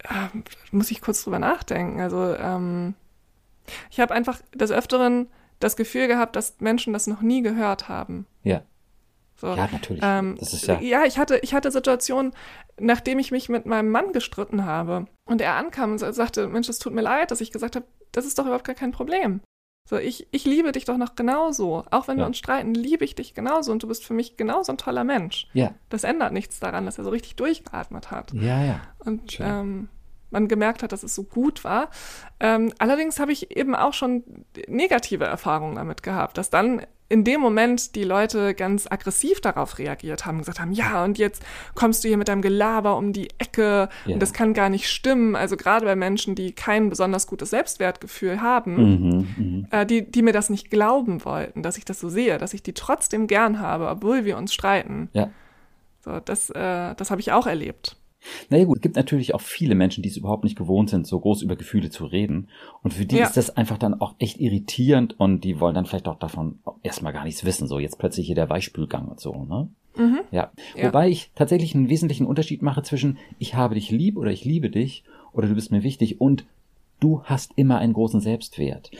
Ähm, 0.10 0.44
muss 0.72 0.92
ich 0.92 1.00
kurz 1.00 1.24
drüber 1.24 1.40
nachdenken. 1.40 2.02
Also, 2.02 2.36
ähm, 2.36 2.96
ich 3.90 4.00
habe 4.00 4.14
einfach 4.14 4.42
des 4.54 4.72
Öfteren 4.72 5.28
das 5.60 5.76
Gefühl 5.76 6.08
gehabt, 6.08 6.36
dass 6.36 6.60
Menschen 6.60 6.94
das 6.94 7.08
noch 7.08 7.22
nie 7.22 7.42
gehört 7.42 7.88
haben. 7.90 8.26
Ja. 8.44 8.64
So. 9.36 9.48
Ja, 9.48 9.68
natürlich. 9.72 10.02
Ähm, 10.06 10.38
das 10.40 10.54
ist 10.54 10.68
ja. 10.68 10.80
ja, 10.80 11.06
ich 11.06 11.18
hatte, 11.18 11.38
ich 11.40 11.54
hatte 11.54 11.72
Situationen, 11.72 12.34
nachdem 12.80 13.20
ich 13.20 13.32
mich 13.32 13.50
mit 13.50 13.66
meinem 13.66 13.90
Mann 13.90 14.14
gestritten 14.14 14.66
habe 14.66 15.08
und 15.26 15.42
er 15.42 15.56
ankam 15.56 15.94
und 15.94 15.98
sagte, 15.98 16.48
Mensch, 16.48 16.70
es 16.70 16.80
tut 16.80 16.94
mir 16.94 17.02
leid, 17.02 17.32
dass 17.32 17.42
ich 17.42 17.52
gesagt 17.52 17.76
habe, 17.76 17.86
das 18.12 18.26
ist 18.26 18.38
doch 18.38 18.46
überhaupt 18.46 18.66
gar 18.66 18.76
kein 18.76 18.92
Problem. 18.92 19.42
So, 19.90 19.98
ich, 19.98 20.28
ich 20.32 20.46
liebe 20.46 20.72
dich 20.72 20.86
doch 20.86 20.98
noch 20.98 21.16
genauso. 21.16 21.84
Auch 21.92 22.08
wenn 22.08 22.18
ja. 22.18 22.24
wir 22.24 22.28
uns 22.28 22.38
streiten, 22.38 22.74
liebe 22.74 23.04
ich 23.04 23.16
dich 23.16 23.34
genauso 23.34 23.72
und 23.72 23.84
du 23.84 23.88
bist 23.88 24.06
für 24.06 24.14
mich 24.14 24.38
genauso 24.38 24.72
ein 24.72 24.78
toller 24.78 25.04
Mensch. 25.04 25.48
Ja. 25.54 25.74
Das 25.90 26.06
ändert 26.06 26.32
nichts 26.32 26.60
daran, 26.60 26.86
dass 26.86 26.98
er 26.98 27.04
so 27.04 27.10
richtig 27.10 27.36
durchgeatmet 27.36 28.12
hat. 28.12 28.32
Ja, 28.34 28.64
ja. 28.64 28.82
Und 29.00 29.40
ähm, 29.42 29.90
man 30.34 30.48
gemerkt 30.48 30.84
hat, 30.84 30.92
dass 30.92 31.04
es 31.04 31.16
so 31.16 31.24
gut 31.24 31.64
war. 31.64 31.90
Ähm, 32.40 32.74
allerdings 32.80 33.20
habe 33.20 33.32
ich 33.32 33.56
eben 33.56 33.76
auch 33.76 33.94
schon 33.94 34.24
negative 34.68 35.26
Erfahrungen 35.26 35.76
damit 35.76 36.04
gehabt, 36.04 36.38
dass 36.38 36.50
dann 36.50 36.82
in 37.14 37.24
dem 37.24 37.42
Moment 37.42 37.96
die 37.96 38.06
Leute 38.06 38.56
ganz 38.56 38.88
aggressiv 38.90 39.40
darauf 39.40 39.78
reagiert 39.78 40.26
haben, 40.26 40.40
gesagt 40.40 40.60
haben, 40.60 40.72
ja, 40.72 41.04
und 41.04 41.20
jetzt 41.20 41.44
kommst 41.76 42.04
du 42.04 42.08
hier 42.08 42.18
mit 42.18 42.28
deinem 42.28 42.42
Gelaber 42.42 42.98
um 42.98 43.14
die 43.14 43.30
Ecke 43.38 43.90
ja. 44.06 44.14
und 44.16 44.20
das 44.20 44.34
kann 44.34 44.56
gar 44.56 44.70
nicht 44.70 44.90
stimmen. 44.90 45.36
Also 45.36 45.56
gerade 45.56 45.86
bei 45.86 45.96
Menschen, 45.96 46.34
die 46.34 46.54
kein 46.54 46.90
besonders 46.90 47.28
gutes 47.28 47.52
Selbstwertgefühl 47.52 48.42
haben, 48.42 48.76
mhm, 48.76 49.28
mhm, 49.38 49.68
äh, 49.70 49.86
die, 49.86 50.10
die 50.10 50.24
mir 50.24 50.34
das 50.34 50.50
nicht 50.50 50.72
glauben 50.72 51.24
wollten, 51.24 51.62
dass 51.62 51.78
ich 51.78 51.86
das 51.86 52.00
so 52.00 52.10
sehe, 52.10 52.40
dass 52.40 52.56
ich 52.56 52.64
die 52.64 52.74
trotzdem 52.74 53.28
gern 53.28 53.60
habe, 53.60 53.90
obwohl 53.90 54.26
wir 54.26 54.36
uns 54.36 54.52
streiten. 54.52 55.10
Ja. 55.14 55.30
So, 56.04 56.20
das, 56.20 56.50
äh, 56.50 56.96
das 56.96 57.12
habe 57.12 57.22
ich 57.22 57.32
auch 57.32 57.46
erlebt. 57.46 57.96
Naja 58.50 58.66
gut, 58.66 58.78
es 58.78 58.82
gibt 58.82 58.96
natürlich 58.96 59.34
auch 59.34 59.42
viele 59.42 59.76
Menschen, 59.76 60.02
die 60.02 60.10
es 60.10 60.18
überhaupt 60.18 60.44
nicht 60.44 60.58
gewohnt 60.58 60.90
sind, 60.90 61.08
so 61.08 61.20
groß 61.20 61.42
über 61.42 61.56
Gefühle 61.56 61.90
zu 61.90 62.06
reden. 62.06 62.50
Und 62.82 62.94
für 62.94 63.06
die 63.06 63.18
ja. 63.18 63.26
ist 63.26 63.38
das 63.38 63.56
einfach 63.58 63.78
dann 63.78 64.00
auch 64.00 64.16
echt 64.20 64.40
irritierend 64.40 65.20
und 65.20 65.44
die 65.44 65.60
wollen 65.60 65.76
dann 65.76 65.86
vielleicht 65.86 66.08
auch 66.08 66.20
davon 66.20 66.60
erstmal 66.82 67.14
gar 67.14 67.24
nichts 67.24 67.44
wissen. 67.46 67.68
So 67.68 67.80
jetzt 67.80 68.00
plötzlich 68.00 68.26
hier 68.26 68.36
der 68.36 68.50
Weichspülgang 68.50 69.08
und 69.08 69.20
so, 69.20 69.46
ne? 69.46 69.70
Mhm. 69.96 70.22
Ja. 70.32 70.52
ja. 70.76 70.88
Wobei 70.88 71.10
ich 71.10 71.32
tatsächlich 71.36 71.76
einen 71.76 71.90
wesentlichen 71.90 72.26
Unterschied 72.26 72.62
mache 72.62 72.82
zwischen 72.82 73.18
ich 73.38 73.56
habe 73.56 73.76
dich 73.76 73.92
lieb 73.92 74.18
oder 74.18 74.32
ich 74.32 74.44
liebe 74.44 74.70
dich 74.70 75.04
oder 75.34 75.48
du 75.48 75.56
bist 75.56 75.72
mir 75.72 75.84
wichtig 75.84 76.20
und 76.20 76.46
du 77.00 77.22
hast 77.24 77.52
immer 77.56 77.78
einen 77.78 77.94
großen 77.94 78.22
Selbstwert. 78.22 78.92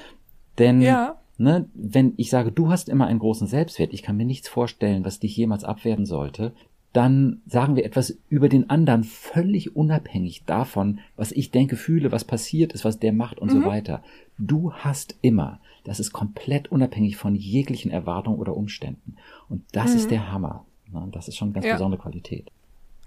Denn 0.60 0.82
ja. 0.82 1.18
Ne, 1.36 1.68
wenn 1.74 2.14
ich 2.18 2.30
sage, 2.30 2.52
du 2.52 2.70
hast 2.70 2.90
immer 2.90 3.08
einen 3.08 3.18
großen 3.18 3.48
Selbstwert, 3.48 3.92
ich 3.92 4.04
kann 4.04 4.16
mir 4.16 4.26
nichts 4.26 4.48
vorstellen, 4.48 5.04
was 5.04 5.20
dich 5.20 5.36
jemals 5.36 5.64
abwerten 5.64 6.06
sollte, 6.06 6.54
dann 6.94 7.42
sagen 7.48 7.76
wir 7.76 7.86
etwas 7.86 8.18
über 8.30 8.50
den 8.50 8.70
anderen 8.70 9.04
völlig 9.04 9.76
unabhängig 9.76 10.44
davon, 10.46 11.00
was 11.16 11.32
ich 11.32 11.50
denke, 11.50 11.76
fühle, 11.76 12.12
was 12.12 12.24
passiert 12.24 12.72
ist, 12.74 12.86
was 12.86 13.00
der 13.00 13.14
macht 13.14 13.40
und 13.40 13.52
mhm. 13.52 13.62
so 13.62 13.66
weiter. 13.66 14.04
Du 14.38 14.72
hast 14.74 15.16
immer. 15.22 15.60
Das 15.84 16.00
ist 16.00 16.14
komplett 16.14 16.72
unabhängig 16.72 17.18
von 17.18 17.36
jeglichen 17.36 17.92
Erwartungen 17.92 18.40
oder 18.40 18.56
Umständen. 18.56 19.16
Und 19.50 19.64
das 19.72 19.92
mhm. 19.92 19.98
ist 19.98 20.12
der 20.12 20.32
Hammer. 20.32 20.66
Das 21.12 21.28
ist 21.28 21.36
schon 21.38 21.48
eine 21.48 21.54
ganz 21.54 21.66
ja. 21.66 21.74
besondere 21.74 22.02
Qualität. 22.02 22.52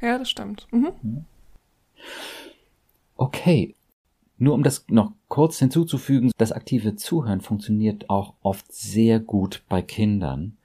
Ja, 0.00 0.18
das 0.18 0.28
stimmt. 0.28 0.66
Mhm. 0.72 1.24
Okay. 3.16 3.74
Nur 4.38 4.54
um 4.54 4.62
das 4.62 4.84
noch 4.88 5.12
kurz 5.28 5.58
hinzuzufügen, 5.58 6.30
das 6.36 6.52
aktive 6.52 6.96
Zuhören 6.96 7.40
funktioniert 7.40 8.10
auch 8.10 8.34
oft 8.42 8.70
sehr 8.70 9.18
gut 9.18 9.62
bei 9.68 9.80
Kindern. 9.80 10.55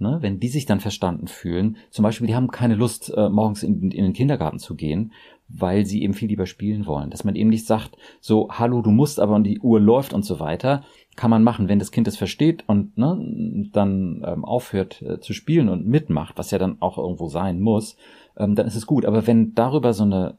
Ne, 0.00 0.18
wenn 0.20 0.38
die 0.38 0.48
sich 0.48 0.64
dann 0.64 0.78
verstanden 0.78 1.26
fühlen, 1.26 1.76
zum 1.90 2.04
Beispiel, 2.04 2.28
die 2.28 2.36
haben 2.36 2.52
keine 2.52 2.76
Lust, 2.76 3.12
äh, 3.16 3.28
morgens 3.28 3.64
in, 3.64 3.90
in 3.90 4.04
den 4.04 4.12
Kindergarten 4.12 4.60
zu 4.60 4.76
gehen, 4.76 5.12
weil 5.48 5.86
sie 5.86 6.02
eben 6.02 6.14
viel 6.14 6.28
lieber 6.28 6.46
spielen 6.46 6.86
wollen. 6.86 7.10
Dass 7.10 7.24
man 7.24 7.34
eben 7.34 7.50
nicht 7.50 7.66
sagt, 7.66 7.96
so, 8.20 8.48
hallo, 8.50 8.82
du 8.82 8.90
musst 8.90 9.18
aber 9.18 9.34
und 9.34 9.44
die 9.44 9.58
Uhr 9.58 9.80
läuft 9.80 10.12
und 10.12 10.24
so 10.24 10.38
weiter, 10.38 10.84
kann 11.16 11.30
man 11.30 11.42
machen, 11.42 11.68
wenn 11.68 11.80
das 11.80 11.90
Kind 11.90 12.06
es 12.06 12.16
versteht 12.16 12.62
und 12.68 12.96
ne, 12.96 13.68
dann 13.72 14.22
ähm, 14.24 14.44
aufhört 14.44 15.02
äh, 15.02 15.18
zu 15.18 15.32
spielen 15.32 15.68
und 15.68 15.84
mitmacht, 15.84 16.38
was 16.38 16.52
ja 16.52 16.58
dann 16.58 16.76
auch 16.80 16.96
irgendwo 16.96 17.28
sein 17.28 17.60
muss, 17.60 17.96
ähm, 18.36 18.54
dann 18.54 18.66
ist 18.66 18.76
es 18.76 18.86
gut. 18.86 19.04
Aber 19.04 19.26
wenn 19.26 19.54
darüber 19.54 19.94
so 19.94 20.04
eine 20.04 20.38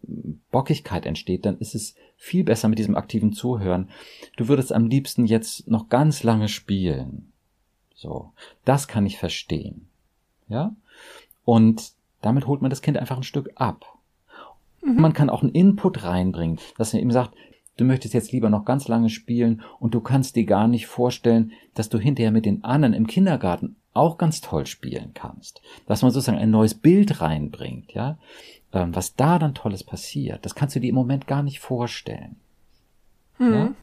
Bockigkeit 0.52 1.06
entsteht, 1.06 1.46
dann 1.46 1.58
ist 1.58 1.76
es 1.76 1.96
viel 2.16 2.44
besser 2.46 2.70
mit 2.70 2.80
diesem 2.80 2.96
aktiven 2.96 3.34
Zuhören. 3.34 3.90
Du 4.38 4.48
würdest 4.48 4.72
am 4.72 4.88
liebsten 4.88 5.26
jetzt 5.26 5.68
noch 5.68 5.90
ganz 5.90 6.24
lange 6.24 6.48
spielen. 6.48 7.29
So, 8.00 8.32
das 8.64 8.88
kann 8.88 9.06
ich 9.06 9.18
verstehen. 9.18 9.90
Ja? 10.48 10.74
Und 11.44 11.92
damit 12.22 12.48
holt 12.48 12.62
man 12.62 12.70
das 12.70 12.82
Kind 12.82 12.98
einfach 12.98 13.18
ein 13.18 13.24
Stück 13.24 13.52
ab. 13.56 13.98
Mhm. 14.82 15.02
Man 15.02 15.12
kann 15.12 15.30
auch 15.30 15.42
einen 15.44 15.52
Input 15.52 16.06
reinbringen, 16.06 16.60
dass 16.78 16.94
man 16.94 17.02
eben 17.02 17.12
sagt, 17.12 17.36
du 17.76 17.84
möchtest 17.84 18.14
jetzt 18.14 18.32
lieber 18.32 18.50
noch 18.50 18.64
ganz 18.64 18.88
lange 18.88 19.10
spielen 19.10 19.64
und 19.82 19.94
du 19.94 20.00
kannst 20.00 20.38
dir 20.38 20.46
gar 20.46 20.70
nicht 20.70 20.88
vorstellen, 20.88 21.52
dass 21.74 21.90
du 21.90 21.98
hinterher 21.98 22.32
mit 22.32 22.46
den 22.46 22.64
anderen 22.64 22.94
im 22.94 23.06
Kindergarten 23.06 23.76
auch 23.94 24.18
ganz 24.18 24.40
toll 24.40 24.66
spielen 24.66 25.12
kannst. 25.14 25.62
Dass 25.86 26.02
man 26.02 26.12
sozusagen 26.12 26.38
ein 26.38 26.52
neues 26.52 26.76
Bild 26.76 27.20
reinbringt, 27.20 27.92
ja. 27.92 28.18
Ähm, 28.72 28.96
was 28.96 29.16
da 29.16 29.40
dann 29.40 29.56
Tolles 29.56 29.84
passiert, 29.84 30.46
das 30.46 30.56
kannst 30.56 30.74
du 30.74 30.80
dir 30.80 30.90
im 30.90 30.96
Moment 30.96 31.28
gar 31.28 31.44
nicht 31.44 31.60
vorstellen. 31.60 32.38
Mhm. 33.40 33.54
Ja? 33.54 33.74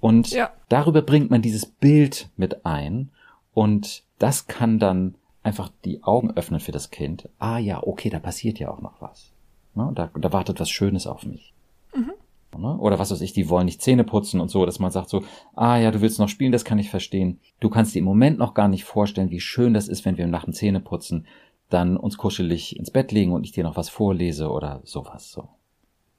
Und 0.00 0.30
ja. 0.30 0.50
darüber 0.68 1.02
bringt 1.02 1.30
man 1.30 1.42
dieses 1.42 1.66
Bild 1.66 2.28
mit 2.36 2.66
ein 2.66 3.10
und 3.56 4.02
das 4.18 4.48
kann 4.48 4.78
dann 4.78 5.14
einfach 5.42 5.70
die 5.86 6.02
Augen 6.02 6.30
öffnen 6.32 6.60
für 6.60 6.72
das 6.72 6.90
Kind. 6.90 7.30
Ah 7.38 7.56
ja, 7.56 7.82
okay, 7.82 8.10
da 8.10 8.18
passiert 8.18 8.58
ja 8.58 8.70
auch 8.70 8.82
noch 8.82 9.00
was. 9.00 9.32
Ne? 9.74 9.92
Da, 9.94 10.10
da 10.14 10.30
wartet 10.30 10.60
was 10.60 10.68
Schönes 10.68 11.06
auf 11.06 11.24
mich. 11.24 11.54
Mhm. 11.94 12.12
Ne? 12.54 12.76
Oder 12.76 12.98
was 12.98 13.10
weiß 13.10 13.22
ich, 13.22 13.32
die 13.32 13.48
wollen 13.48 13.64
nicht 13.64 13.80
Zähne 13.80 14.04
putzen 14.04 14.42
und 14.42 14.50
so, 14.50 14.66
dass 14.66 14.78
man 14.78 14.90
sagt 14.90 15.08
so, 15.08 15.24
ah 15.54 15.78
ja, 15.78 15.90
du 15.90 16.02
willst 16.02 16.18
noch 16.18 16.28
spielen, 16.28 16.52
das 16.52 16.66
kann 16.66 16.78
ich 16.78 16.90
verstehen. 16.90 17.40
Du 17.58 17.70
kannst 17.70 17.94
dir 17.94 18.00
im 18.00 18.04
Moment 18.04 18.38
noch 18.38 18.52
gar 18.52 18.68
nicht 18.68 18.84
vorstellen, 18.84 19.30
wie 19.30 19.40
schön 19.40 19.72
das 19.72 19.88
ist, 19.88 20.04
wenn 20.04 20.18
wir 20.18 20.26
nach 20.26 20.44
dem 20.44 20.52
Zähneputzen 20.52 21.26
dann 21.70 21.96
uns 21.96 22.18
kuschelig 22.18 22.76
ins 22.76 22.90
Bett 22.90 23.10
legen 23.10 23.32
und 23.32 23.44
ich 23.44 23.52
dir 23.52 23.64
noch 23.64 23.78
was 23.78 23.88
vorlese 23.88 24.50
oder 24.50 24.82
sowas 24.84 25.32
so. 25.32 25.48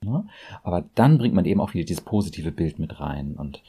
Ne? 0.01 0.25
Aber 0.63 0.85
dann 0.95 1.19
bringt 1.19 1.35
man 1.35 1.45
eben 1.45 1.61
auch 1.61 1.75
wieder 1.75 1.85
dieses 1.85 2.03
positive 2.03 2.51
Bild 2.51 2.79
mit 2.79 2.99
rein 2.99 3.35
und 3.35 3.61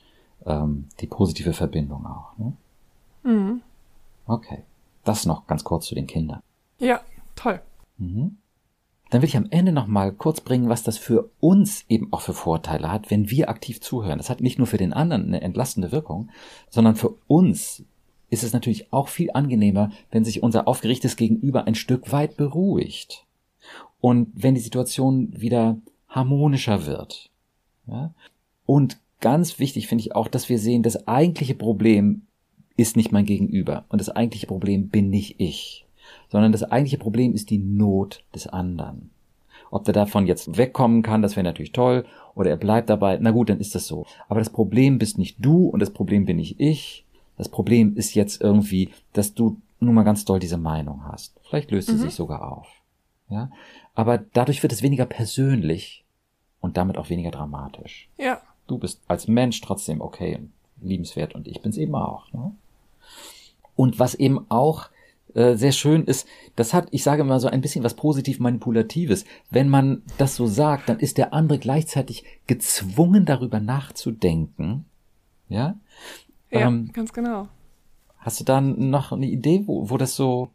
ähm, 0.47 0.89
die 1.01 1.07
positive 1.07 1.53
Verbindung 1.53 2.07
auch. 2.07 2.39
Ne? 2.39 2.55
Mhm. 3.29 3.63
Okay. 4.27 4.65
Das 5.05 5.27
noch 5.27 5.47
ganz 5.47 5.65
kurz 5.65 5.87
zu 5.87 5.95
den 5.95 6.07
Kindern. 6.07 6.43
Ja, 6.79 7.01
toll. 7.35 7.61
Mhm 7.97 8.39
dann 9.11 9.23
will 9.23 9.29
ich 9.29 9.37
am 9.37 9.49
Ende 9.51 9.73
noch 9.73 9.87
mal 9.87 10.13
kurz 10.13 10.41
bringen, 10.41 10.69
was 10.69 10.83
das 10.83 10.99
für 10.99 11.31
uns 11.41 11.85
eben 11.89 12.13
auch 12.13 12.21
für 12.21 12.35
Vorteile 12.35 12.93
hat, 12.93 13.11
wenn 13.11 13.31
wir 13.31 13.49
aktiv 13.49 13.81
zuhören. 13.81 14.19
Das 14.19 14.29
hat 14.29 14.41
nicht 14.41 14.59
nur 14.59 14.67
für 14.67 14.77
den 14.77 14.93
anderen 14.93 15.27
eine 15.27 15.41
entlastende 15.41 15.93
Wirkung, 15.93 16.31
sondern 16.69 16.97
für 16.97 17.15
uns 17.27 17.85
ist 18.31 18.43
es 18.43 18.53
natürlich 18.53 18.93
auch 18.93 19.09
viel 19.09 19.31
angenehmer, 19.33 19.91
wenn 20.11 20.25
sich 20.25 20.43
unser 20.43 20.69
aufgerichtetes 20.69 21.17
Gegenüber 21.17 21.67
ein 21.67 21.75
Stück 21.75 22.13
weit 22.13 22.37
beruhigt 22.37 23.25
und 24.01 24.31
wenn 24.35 24.55
die 24.55 24.61
Situation 24.61 25.33
wieder 25.41 25.79
harmonischer 26.09 26.85
wird. 26.85 27.31
Ja? 27.87 28.13
Und 28.67 28.99
ganz 29.21 29.59
wichtig 29.59 29.89
finde 29.89 30.03
ich 30.03 30.15
auch, 30.15 30.29
dass 30.29 30.51
wir 30.51 30.59
sehen, 30.59 30.83
das 30.83 31.09
eigentliche 31.09 31.55
Problem 31.55 32.27
ist 32.79 32.97
nicht 32.97 33.13
mein 33.13 33.27
Gegenüber 33.27 33.85
und 33.91 34.01
das 34.01 34.09
eigentliche 34.09 34.47
Problem 34.47 34.89
bin 34.89 35.11
nicht 35.11 35.35
ich 35.39 35.85
sondern 36.29 36.53
das 36.53 36.65
eigentliche 36.65 36.99
Problem 36.99 37.35
ist 37.35 37.51
die 37.51 37.59
Not 37.59 38.23
des 38.35 38.47
anderen. 38.47 39.11
Ob 39.71 39.85
der 39.85 39.95
davon 39.95 40.27
jetzt 40.27 40.57
wegkommen 40.57 41.03
kann, 41.03 41.21
das 41.21 41.37
wäre 41.37 41.45
natürlich 41.45 41.73
toll, 41.73 42.07
oder 42.35 42.51
er 42.51 42.57
bleibt 42.57 42.89
dabei, 42.89 43.19
na 43.21 43.33
gut, 43.33 43.51
dann 43.51 43.61
ist 43.61 43.75
das 43.75 43.87
so. 43.87 44.07
Aber 44.29 44.41
das 44.41 44.51
Problem 44.51 44.99
bist 44.99 45.19
nicht 45.19 45.37
du 45.39 45.67
und 45.67 45.81
das 45.81 45.91
Problem 45.91 46.25
bin 46.25 46.37
nicht 46.37 46.59
ich. 46.59 47.05
Das 47.37 47.49
Problem 47.49 47.97
ist 47.97 48.15
jetzt 48.15 48.41
irgendwie, 48.41 48.91
dass 49.13 49.35
du 49.35 49.61
nun 49.81 49.95
mal 49.95 50.05
ganz 50.05 50.25
doll 50.25 50.39
diese 50.39 50.57
Meinung 50.57 51.05
hast. 51.05 51.39
Vielleicht 51.49 51.71
löst 51.71 51.89
sie 51.89 51.95
mhm. 51.95 52.01
sich 52.01 52.15
sogar 52.15 52.51
auf. 52.51 52.67
Ja, 53.31 53.51
aber 53.95 54.19
dadurch 54.19 54.63
wird 54.63 54.73
es 54.73 54.83
weniger 54.83 55.05
persönlich 55.05 56.03
und 56.61 56.79
damit 56.79 56.97
auch 56.97 57.11
weniger 57.11 57.31
dramatisch. 57.31 58.09
Ja. 58.17 58.41
Du 58.67 58.79
bist 58.79 59.03
als 59.07 59.29
Mensch 59.29 59.61
trotzdem 59.61 60.01
okay 60.01 60.37
und 60.37 60.53
liebenswert 60.81 61.35
und 61.35 61.47
ich 61.47 61.61
bin's 61.61 61.77
eben 61.77 61.95
auch. 61.95 62.33
Ne? 62.33 62.53
Und 63.79 64.01
was 64.01 64.17
eben 64.17 64.45
auch 64.49 64.91
äh, 65.35 65.55
sehr 65.55 65.71
schön 65.71 66.03
ist, 66.03 66.27
das 66.57 66.75
hat, 66.75 66.89
ich 66.91 67.05
sage 67.05 67.23
mal 67.23 67.39
so 67.39 67.47
ein 67.47 67.61
bisschen 67.61 67.85
was 67.85 67.95
positiv 67.95 68.41
manipulatives. 68.41 69.25
Wenn 69.51 69.69
man 69.69 70.03
das 70.19 70.35
so 70.35 70.49
sagt, 70.49 70.89
dann 70.89 70.99
ist 70.99 71.17
der 71.17 71.33
andere 71.33 71.61
gleichzeitig 71.61 72.25
gezwungen 72.49 73.25
darüber 73.25 73.61
nachzudenken. 73.61 74.85
Ja? 75.49 75.79
Ja, 76.51 76.67
ähm, 76.67 76.91
ganz 76.93 77.13
genau. 77.13 77.47
Hast 78.17 78.41
du 78.41 78.45
da 78.45 78.61
noch 78.61 79.13
eine 79.13 79.29
Idee, 79.29 79.63
wo, 79.67 79.89
wo 79.91 79.97
das 79.97 80.17
so, 80.17 80.51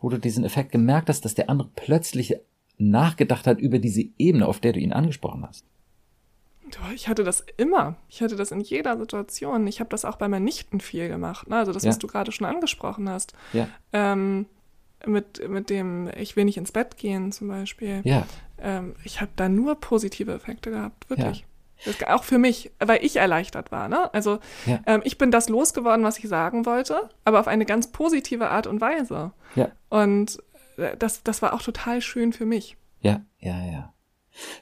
wo 0.00 0.08
du 0.08 0.18
diesen 0.18 0.42
Effekt 0.42 0.72
gemerkt 0.72 1.08
hast, 1.08 1.24
dass 1.24 1.36
der 1.36 1.48
andere 1.48 1.70
plötzlich 1.76 2.34
nachgedacht 2.78 3.46
hat 3.46 3.60
über 3.60 3.78
diese 3.78 4.06
Ebene, 4.18 4.48
auf 4.48 4.58
der 4.58 4.72
du 4.72 4.80
ihn 4.80 4.92
angesprochen 4.92 5.46
hast? 5.46 5.64
Ich 6.94 7.08
hatte 7.08 7.24
das 7.24 7.44
immer. 7.56 7.96
Ich 8.08 8.22
hatte 8.22 8.36
das 8.36 8.50
in 8.50 8.60
jeder 8.60 8.96
Situation. 8.98 9.66
Ich 9.66 9.80
habe 9.80 9.90
das 9.90 10.04
auch 10.04 10.16
bei 10.16 10.28
meinen 10.28 10.44
Nichten 10.44 10.80
viel 10.80 11.08
gemacht. 11.08 11.48
Ne? 11.48 11.56
Also 11.56 11.72
das, 11.72 11.84
ja. 11.84 11.90
was 11.90 11.98
du 11.98 12.06
gerade 12.06 12.32
schon 12.32 12.46
angesprochen 12.46 13.08
hast. 13.08 13.34
Ja. 13.52 13.68
Ähm, 13.92 14.46
mit, 15.04 15.48
mit 15.48 15.70
dem, 15.70 16.10
ich 16.16 16.36
will 16.36 16.44
nicht 16.44 16.56
ins 16.56 16.72
Bett 16.72 16.96
gehen 16.96 17.32
zum 17.32 17.48
Beispiel. 17.48 18.00
Ja. 18.04 18.26
Ähm, 18.58 18.94
ich 19.04 19.20
habe 19.20 19.30
da 19.36 19.48
nur 19.48 19.76
positive 19.76 20.32
Effekte 20.32 20.70
gehabt, 20.70 21.08
wirklich. 21.10 21.40
Ja. 21.40 21.46
Das, 21.84 22.08
auch 22.08 22.24
für 22.24 22.38
mich, 22.38 22.72
weil 22.78 23.04
ich 23.04 23.16
erleichtert 23.16 23.70
war. 23.70 23.88
Ne? 23.88 24.12
Also 24.14 24.38
ja. 24.64 24.80
ähm, 24.86 25.02
ich 25.04 25.18
bin 25.18 25.30
das 25.30 25.48
losgeworden, 25.48 26.04
was 26.04 26.18
ich 26.18 26.28
sagen 26.28 26.64
wollte, 26.64 27.10
aber 27.24 27.38
auf 27.40 27.48
eine 27.48 27.66
ganz 27.66 27.92
positive 27.92 28.48
Art 28.48 28.66
und 28.66 28.80
Weise. 28.80 29.32
Ja. 29.54 29.70
Und 29.90 30.38
äh, 30.78 30.96
das, 30.96 31.22
das 31.22 31.42
war 31.42 31.52
auch 31.52 31.62
total 31.62 32.00
schön 32.00 32.32
für 32.32 32.46
mich. 32.46 32.76
Ja, 33.00 33.20
ja, 33.38 33.62
ja. 33.64 33.92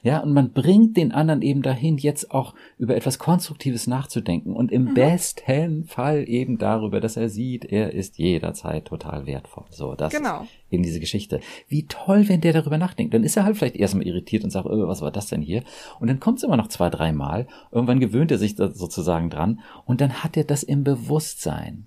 Ja, 0.02 0.20
und 0.20 0.32
man 0.32 0.52
bringt 0.52 0.96
den 0.96 1.12
anderen 1.12 1.42
eben 1.42 1.62
dahin, 1.62 1.98
jetzt 1.98 2.30
auch 2.30 2.54
über 2.78 2.96
etwas 2.96 3.18
Konstruktives 3.18 3.86
nachzudenken 3.86 4.54
und 4.54 4.72
im 4.72 4.84
mhm. 4.84 4.94
besten 4.94 5.84
Fall 5.84 6.28
eben 6.28 6.58
darüber, 6.58 7.00
dass 7.00 7.16
er 7.16 7.28
sieht, 7.28 7.64
er 7.64 7.92
ist 7.92 8.18
jederzeit 8.18 8.86
total 8.86 9.26
wertvoll. 9.26 9.64
So, 9.70 9.94
das 9.94 10.12
genau. 10.12 10.42
ist 10.42 10.50
eben 10.70 10.82
diese 10.82 11.00
Geschichte. 11.00 11.40
Wie 11.68 11.86
toll, 11.86 12.28
wenn 12.28 12.40
der 12.40 12.52
darüber 12.52 12.78
nachdenkt. 12.78 13.14
Dann 13.14 13.24
ist 13.24 13.36
er 13.36 13.44
halt 13.44 13.56
vielleicht 13.56 13.76
erstmal 13.76 14.06
irritiert 14.06 14.44
und 14.44 14.50
sagt, 14.50 14.66
oh, 14.66 14.88
was 14.88 15.02
war 15.02 15.10
das 15.10 15.28
denn 15.28 15.42
hier? 15.42 15.62
Und 16.00 16.08
dann 16.08 16.20
kommt 16.20 16.38
es 16.38 16.44
immer 16.44 16.56
noch 16.56 16.68
zwei, 16.68 16.90
dreimal. 16.90 17.46
Irgendwann 17.72 18.00
gewöhnt 18.00 18.30
er 18.30 18.38
sich 18.38 18.54
da 18.54 18.70
sozusagen 18.70 19.30
dran 19.30 19.60
und 19.86 20.00
dann 20.00 20.22
hat 20.22 20.36
er 20.36 20.44
das 20.44 20.62
im 20.62 20.84
Bewusstsein. 20.84 21.86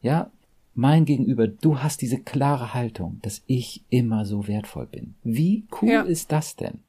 Ja, 0.00 0.30
mein 0.74 1.06
Gegenüber, 1.06 1.48
du 1.48 1.78
hast 1.78 2.02
diese 2.02 2.18
klare 2.18 2.74
Haltung, 2.74 3.18
dass 3.22 3.42
ich 3.46 3.82
immer 3.88 4.26
so 4.26 4.46
wertvoll 4.46 4.86
bin. 4.86 5.14
Wie 5.24 5.64
cool 5.80 5.88
ja. 5.88 6.02
ist 6.02 6.32
das 6.32 6.54
denn? 6.54 6.80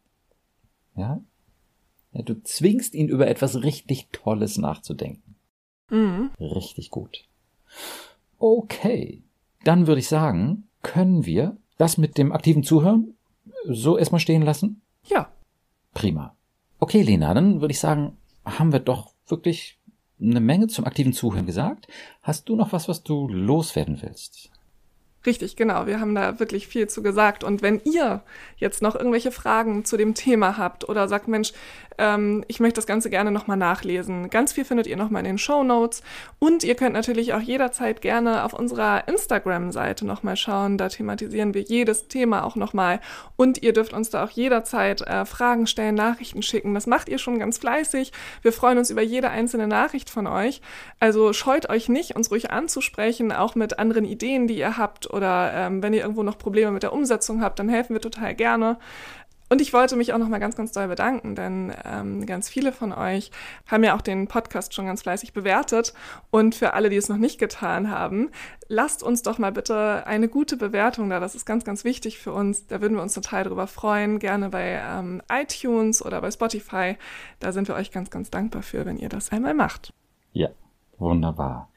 Ja? 0.97 1.21
ja? 2.11 2.21
Du 2.21 2.41
zwingst 2.43 2.93
ihn 2.93 3.07
über 3.07 3.27
etwas 3.27 3.63
richtig 3.63 4.07
Tolles 4.11 4.57
nachzudenken. 4.57 5.35
Mhm. 5.89 6.31
Richtig 6.39 6.91
gut. 6.91 7.25
Okay. 8.39 9.23
Dann 9.63 9.87
würde 9.87 9.99
ich 9.99 10.07
sagen, 10.07 10.67
können 10.81 11.25
wir 11.25 11.57
das 11.77 11.97
mit 11.97 12.17
dem 12.17 12.31
aktiven 12.31 12.63
Zuhören 12.63 13.15
so 13.65 13.97
erstmal 13.97 14.19
stehen 14.19 14.41
lassen? 14.41 14.81
Ja. 15.05 15.31
Prima. 15.93 16.35
Okay, 16.79 17.01
Lena, 17.01 17.33
dann 17.33 17.61
würde 17.61 17.71
ich 17.71 17.79
sagen, 17.79 18.17
haben 18.45 18.71
wir 18.71 18.79
doch 18.79 19.13
wirklich 19.27 19.79
eine 20.19 20.39
Menge 20.39 20.67
zum 20.67 20.85
aktiven 20.85 21.13
Zuhören 21.13 21.45
gesagt. 21.45 21.87
Hast 22.21 22.49
du 22.49 22.55
noch 22.55 22.71
was, 22.71 22.87
was 22.87 23.03
du 23.03 23.27
loswerden 23.27 24.01
willst? 24.01 24.51
Richtig, 25.27 25.57
genau. 25.57 25.87
Wir 25.87 25.99
haben 25.99 26.15
da 26.15 26.39
wirklich 26.39 26.67
viel 26.67 26.87
zu 26.87 27.03
gesagt. 27.03 27.43
Und 27.43 27.61
wenn 27.61 27.81
ihr 27.83 28.23
jetzt 28.55 28.81
noch 28.81 28.95
irgendwelche 28.95 29.31
Fragen 29.31 29.83
zu 29.83 29.97
dem 29.97 30.13
Thema 30.13 30.57
habt 30.57 30.87
oder 30.87 31.09
sagt, 31.09 31.27
Mensch, 31.27 31.51
ähm, 31.97 32.43
ich 32.47 32.59
möchte 32.59 32.75
das 32.75 32.87
Ganze 32.87 33.09
gerne 33.09 33.31
nochmal 33.31 33.57
nachlesen, 33.57 34.29
ganz 34.29 34.53
viel 34.53 34.65
findet 34.65 34.87
ihr 34.87 34.97
nochmal 34.97 35.21
in 35.21 35.27
den 35.31 35.37
Show 35.37 35.63
Notes. 35.63 36.01
Und 36.39 36.63
ihr 36.63 36.75
könnt 36.75 36.93
natürlich 36.93 37.33
auch 37.33 37.41
jederzeit 37.41 38.01
gerne 38.01 38.43
auf 38.43 38.53
unserer 38.53 39.07
Instagram-Seite 39.07 40.05
nochmal 40.05 40.35
schauen. 40.35 40.77
Da 40.77 40.89
thematisieren 40.89 41.53
wir 41.53 41.61
jedes 41.61 42.07
Thema 42.07 42.43
auch 42.43 42.55
nochmal. 42.55 42.99
Und 43.35 43.63
ihr 43.63 43.73
dürft 43.73 43.93
uns 43.93 44.09
da 44.09 44.23
auch 44.23 44.29
jederzeit 44.29 45.01
äh, 45.01 45.25
Fragen 45.25 45.67
stellen, 45.67 45.95
Nachrichten 45.95 46.41
schicken. 46.41 46.73
Das 46.73 46.87
macht 46.87 47.09
ihr 47.09 47.17
schon 47.17 47.39
ganz 47.39 47.57
fleißig. 47.57 48.11
Wir 48.41 48.53
freuen 48.53 48.77
uns 48.77 48.89
über 48.89 49.01
jede 49.01 49.29
einzelne 49.29 49.67
Nachricht 49.67 50.09
von 50.09 50.27
euch. 50.27 50.61
Also 50.99 51.33
scheut 51.33 51.69
euch 51.69 51.89
nicht, 51.89 52.15
uns 52.15 52.31
ruhig 52.31 52.51
anzusprechen, 52.51 53.31
auch 53.31 53.55
mit 53.55 53.79
anderen 53.79 54.05
Ideen, 54.05 54.47
die 54.47 54.57
ihr 54.57 54.77
habt 54.77 55.09
oder 55.11 55.51
ähm, 55.53 55.83
wenn 55.83 55.93
ihr 55.93 56.01
irgendwo 56.01 56.23
noch 56.23 56.37
Probleme 56.37 56.71
mit 56.71 56.83
der 56.83 56.93
Umsetzung 56.93 57.41
habt, 57.41 57.59
dann 57.59 57.69
helfen 57.69 57.93
wir 57.93 58.01
total 58.01 58.35
gerne. 58.35 58.77
Und 59.49 59.61
ich 59.61 59.71
wollte 59.71 59.95
mich 59.95 60.13
auch 60.13 60.17
noch 60.17 60.27
mal 60.27 60.39
ganz, 60.39 60.55
ganz 60.55 60.73
doll 60.73 60.87
bedanken, 60.87 61.35
denn 61.35 61.73
ähm, 61.85 62.25
ganz 62.25 62.49
viele 62.49 62.73
von 62.73 62.91
euch 62.91 63.31
haben 63.65 63.83
ja 63.83 63.95
auch 63.95 64.01
den 64.01 64.27
Podcast 64.27 64.73
schon 64.73 64.85
ganz 64.85 65.03
fleißig 65.03 65.31
bewertet. 65.33 65.93
Und 66.31 66.53
für 66.53 66.73
alle, 66.73 66.89
die 66.89 66.97
es 66.97 67.07
noch 67.07 67.17
nicht 67.17 67.39
getan 67.39 67.89
haben, 67.89 68.29
lasst 68.67 69.03
uns 69.03 69.23
doch 69.23 69.37
mal 69.37 69.51
bitte 69.51 70.05
eine 70.05 70.27
gute 70.27 70.57
Bewertung 70.57 71.09
da. 71.09 71.19
Das 71.19 71.33
ist 71.33 71.45
ganz, 71.45 71.63
ganz 71.63 71.85
wichtig 71.85 72.17
für 72.19 72.33
uns. 72.33 72.67
Da 72.67 72.81
würden 72.81 72.95
wir 72.95 73.01
uns 73.01 73.13
total 73.13 73.45
drüber 73.45 73.67
freuen. 73.67 74.19
Gerne 74.19 74.49
bei 74.49 74.81
ähm, 74.85 75.21
iTunes 75.31 76.05
oder 76.05 76.19
bei 76.19 76.29
Spotify. 76.29 76.97
Da 77.39 77.53
sind 77.53 77.69
wir 77.69 77.75
euch 77.75 77.91
ganz, 77.91 78.09
ganz 78.09 78.29
dankbar 78.29 78.63
für, 78.63 78.85
wenn 78.85 78.97
ihr 78.97 79.09
das 79.09 79.31
einmal 79.31 79.53
macht. 79.53 79.93
Ja, 80.33 80.49
wunderbar. 80.97 81.69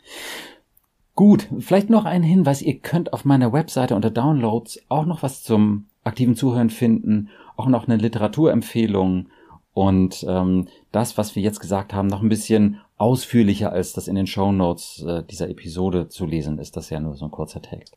Gut, 1.15 1.49
vielleicht 1.59 1.91
noch 1.91 2.05
ein 2.05 2.23
Hinweis. 2.23 2.63
Ihr 2.63 2.79
könnt 2.79 3.13
auf 3.13 3.25
meiner 3.25 3.53
Webseite 3.53 3.95
unter 3.95 4.11
Downloads 4.11 4.81
auch 4.89 5.05
noch 5.05 5.23
was 5.23 5.43
zum 5.43 5.87
aktiven 6.03 6.35
Zuhören 6.35 6.71
finden 6.71 7.29
auch 7.61 7.67
noch 7.67 7.87
eine 7.87 7.97
Literaturempfehlung 7.97 9.29
und 9.73 10.25
ähm, 10.29 10.69
das, 10.93 11.17
was 11.17 11.37
wir 11.37 11.43
jetzt 11.43 11.61
gesagt 11.61 11.95
haben, 11.95 12.09
noch 12.09 12.23
ein 12.23 12.29
bisschen 12.29 12.81
ausführlicher, 12.97 13.73
als 13.73 13.93
das 13.93 14.09
in 14.09 14.15
den 14.15 14.27
Show 14.27 14.51
Notes 14.51 15.05
äh, 15.07 15.23
dieser 15.23 15.49
Episode 15.49 16.09
zu 16.09 16.27
lesen 16.27 16.59
ist. 16.59 16.77
Das 16.77 16.85
ist 16.85 16.91
ja 16.91 17.01
nur 17.01 17.15
so 17.15 17.27
ein 17.27 17.31
kurzer 17.31 17.63
Text. 17.63 17.97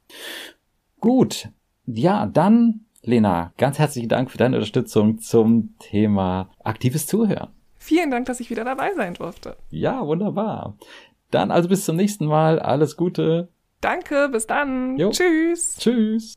Gut, 0.99 1.49
ja, 1.85 2.25
dann, 2.27 2.81
Lena, 3.01 3.53
ganz 3.57 3.79
herzlichen 3.79 4.09
Dank 4.09 4.31
für 4.31 4.37
deine 4.37 4.57
Unterstützung 4.57 5.19
zum 5.19 5.75
Thema 5.79 6.49
aktives 6.63 7.07
Zuhören. 7.07 7.49
Vielen 7.77 8.11
Dank, 8.11 8.27
dass 8.27 8.39
ich 8.39 8.49
wieder 8.49 8.63
dabei 8.63 8.93
sein 8.95 9.15
durfte. 9.15 9.57
Ja, 9.69 10.05
wunderbar. 10.05 10.77
Dann 11.31 11.51
also 11.51 11.67
bis 11.67 11.83
zum 11.83 11.95
nächsten 11.95 12.25
Mal. 12.25 12.59
Alles 12.59 12.95
Gute. 12.95 13.49
Danke, 13.81 14.29
bis 14.31 14.47
dann. 14.47 14.97
Jo. 14.97 15.09
Tschüss. 15.09 15.75
Tschüss. 15.77 16.35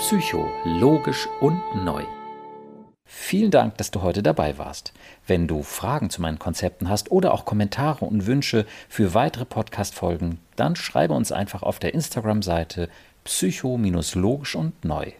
Psycho, 0.00 0.48
logisch 0.64 1.28
und 1.40 1.60
neu. 1.84 2.02
Vielen 3.04 3.50
Dank, 3.50 3.76
dass 3.76 3.90
du 3.90 4.00
heute 4.00 4.22
dabei 4.22 4.56
warst. 4.56 4.94
Wenn 5.26 5.46
du 5.46 5.62
Fragen 5.62 6.08
zu 6.08 6.22
meinen 6.22 6.38
Konzepten 6.38 6.88
hast 6.88 7.10
oder 7.12 7.34
auch 7.34 7.44
Kommentare 7.44 8.06
und 8.06 8.24
Wünsche 8.24 8.64
für 8.88 9.12
weitere 9.12 9.44
Podcast-Folgen, 9.44 10.38
dann 10.56 10.74
schreibe 10.74 11.12
uns 11.12 11.32
einfach 11.32 11.62
auf 11.62 11.78
der 11.80 11.92
Instagram-Seite 11.92 12.88
psycho-logisch 13.24 14.56
und 14.56 14.86
neu. 14.86 15.12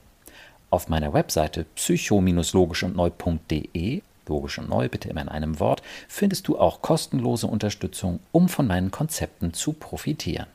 Auf 0.70 0.88
meiner 0.88 1.12
Webseite 1.12 1.66
psycho-logisch 1.74 2.82
und 2.82 2.96
neu.de 2.96 4.00
logisch 4.26 4.58
und 4.58 4.70
neu, 4.70 4.88
bitte 4.88 5.10
immer 5.10 5.20
in 5.20 5.28
einem 5.28 5.60
Wort, 5.60 5.82
findest 6.08 6.48
du 6.48 6.58
auch 6.58 6.80
kostenlose 6.80 7.46
Unterstützung, 7.46 8.20
um 8.32 8.48
von 8.48 8.66
meinen 8.66 8.90
Konzepten 8.90 9.52
zu 9.52 9.74
profitieren. 9.74 10.46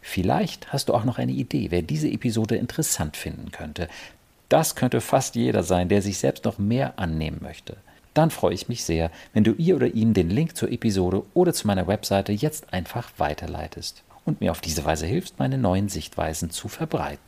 Vielleicht 0.00 0.72
hast 0.72 0.88
du 0.88 0.94
auch 0.94 1.04
noch 1.04 1.18
eine 1.18 1.32
Idee, 1.32 1.70
wer 1.70 1.82
diese 1.82 2.08
Episode 2.08 2.56
interessant 2.56 3.16
finden 3.16 3.50
könnte. 3.50 3.88
Das 4.48 4.74
könnte 4.74 5.00
fast 5.00 5.36
jeder 5.36 5.62
sein, 5.62 5.88
der 5.88 6.02
sich 6.02 6.18
selbst 6.18 6.44
noch 6.44 6.58
mehr 6.58 6.98
annehmen 6.98 7.38
möchte. 7.40 7.76
Dann 8.14 8.30
freue 8.30 8.54
ich 8.54 8.68
mich 8.68 8.84
sehr, 8.84 9.10
wenn 9.32 9.44
du 9.44 9.52
ihr 9.52 9.76
oder 9.76 9.86
ihm 9.86 10.14
den 10.14 10.30
Link 10.30 10.56
zur 10.56 10.72
Episode 10.72 11.22
oder 11.34 11.52
zu 11.52 11.66
meiner 11.66 11.86
Webseite 11.86 12.32
jetzt 12.32 12.72
einfach 12.72 13.12
weiterleitest 13.18 14.02
und 14.24 14.40
mir 14.40 14.50
auf 14.50 14.60
diese 14.60 14.84
Weise 14.84 15.06
hilfst, 15.06 15.38
meine 15.38 15.58
neuen 15.58 15.88
Sichtweisen 15.88 16.50
zu 16.50 16.68
verbreiten. 16.68 17.22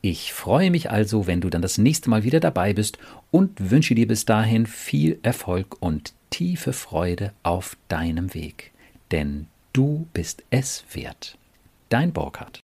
Ich 0.00 0.32
freue 0.32 0.70
mich 0.70 0.90
also, 0.90 1.26
wenn 1.26 1.42
du 1.42 1.50
dann 1.50 1.60
das 1.60 1.76
nächste 1.76 2.08
Mal 2.08 2.24
wieder 2.24 2.40
dabei 2.40 2.72
bist 2.72 2.98
und 3.30 3.70
wünsche 3.70 3.94
dir 3.94 4.08
bis 4.08 4.24
dahin 4.24 4.66
viel 4.66 5.18
Erfolg 5.22 5.76
und 5.80 6.14
tiefe 6.30 6.72
Freude 6.72 7.32
auf 7.42 7.76
deinem 7.88 8.32
Weg. 8.32 8.72
Denn 9.10 9.48
du 9.74 10.06
bist 10.14 10.42
es 10.48 10.84
wert 10.92 11.36
dein 11.90 12.12
Burkhard. 12.12 12.60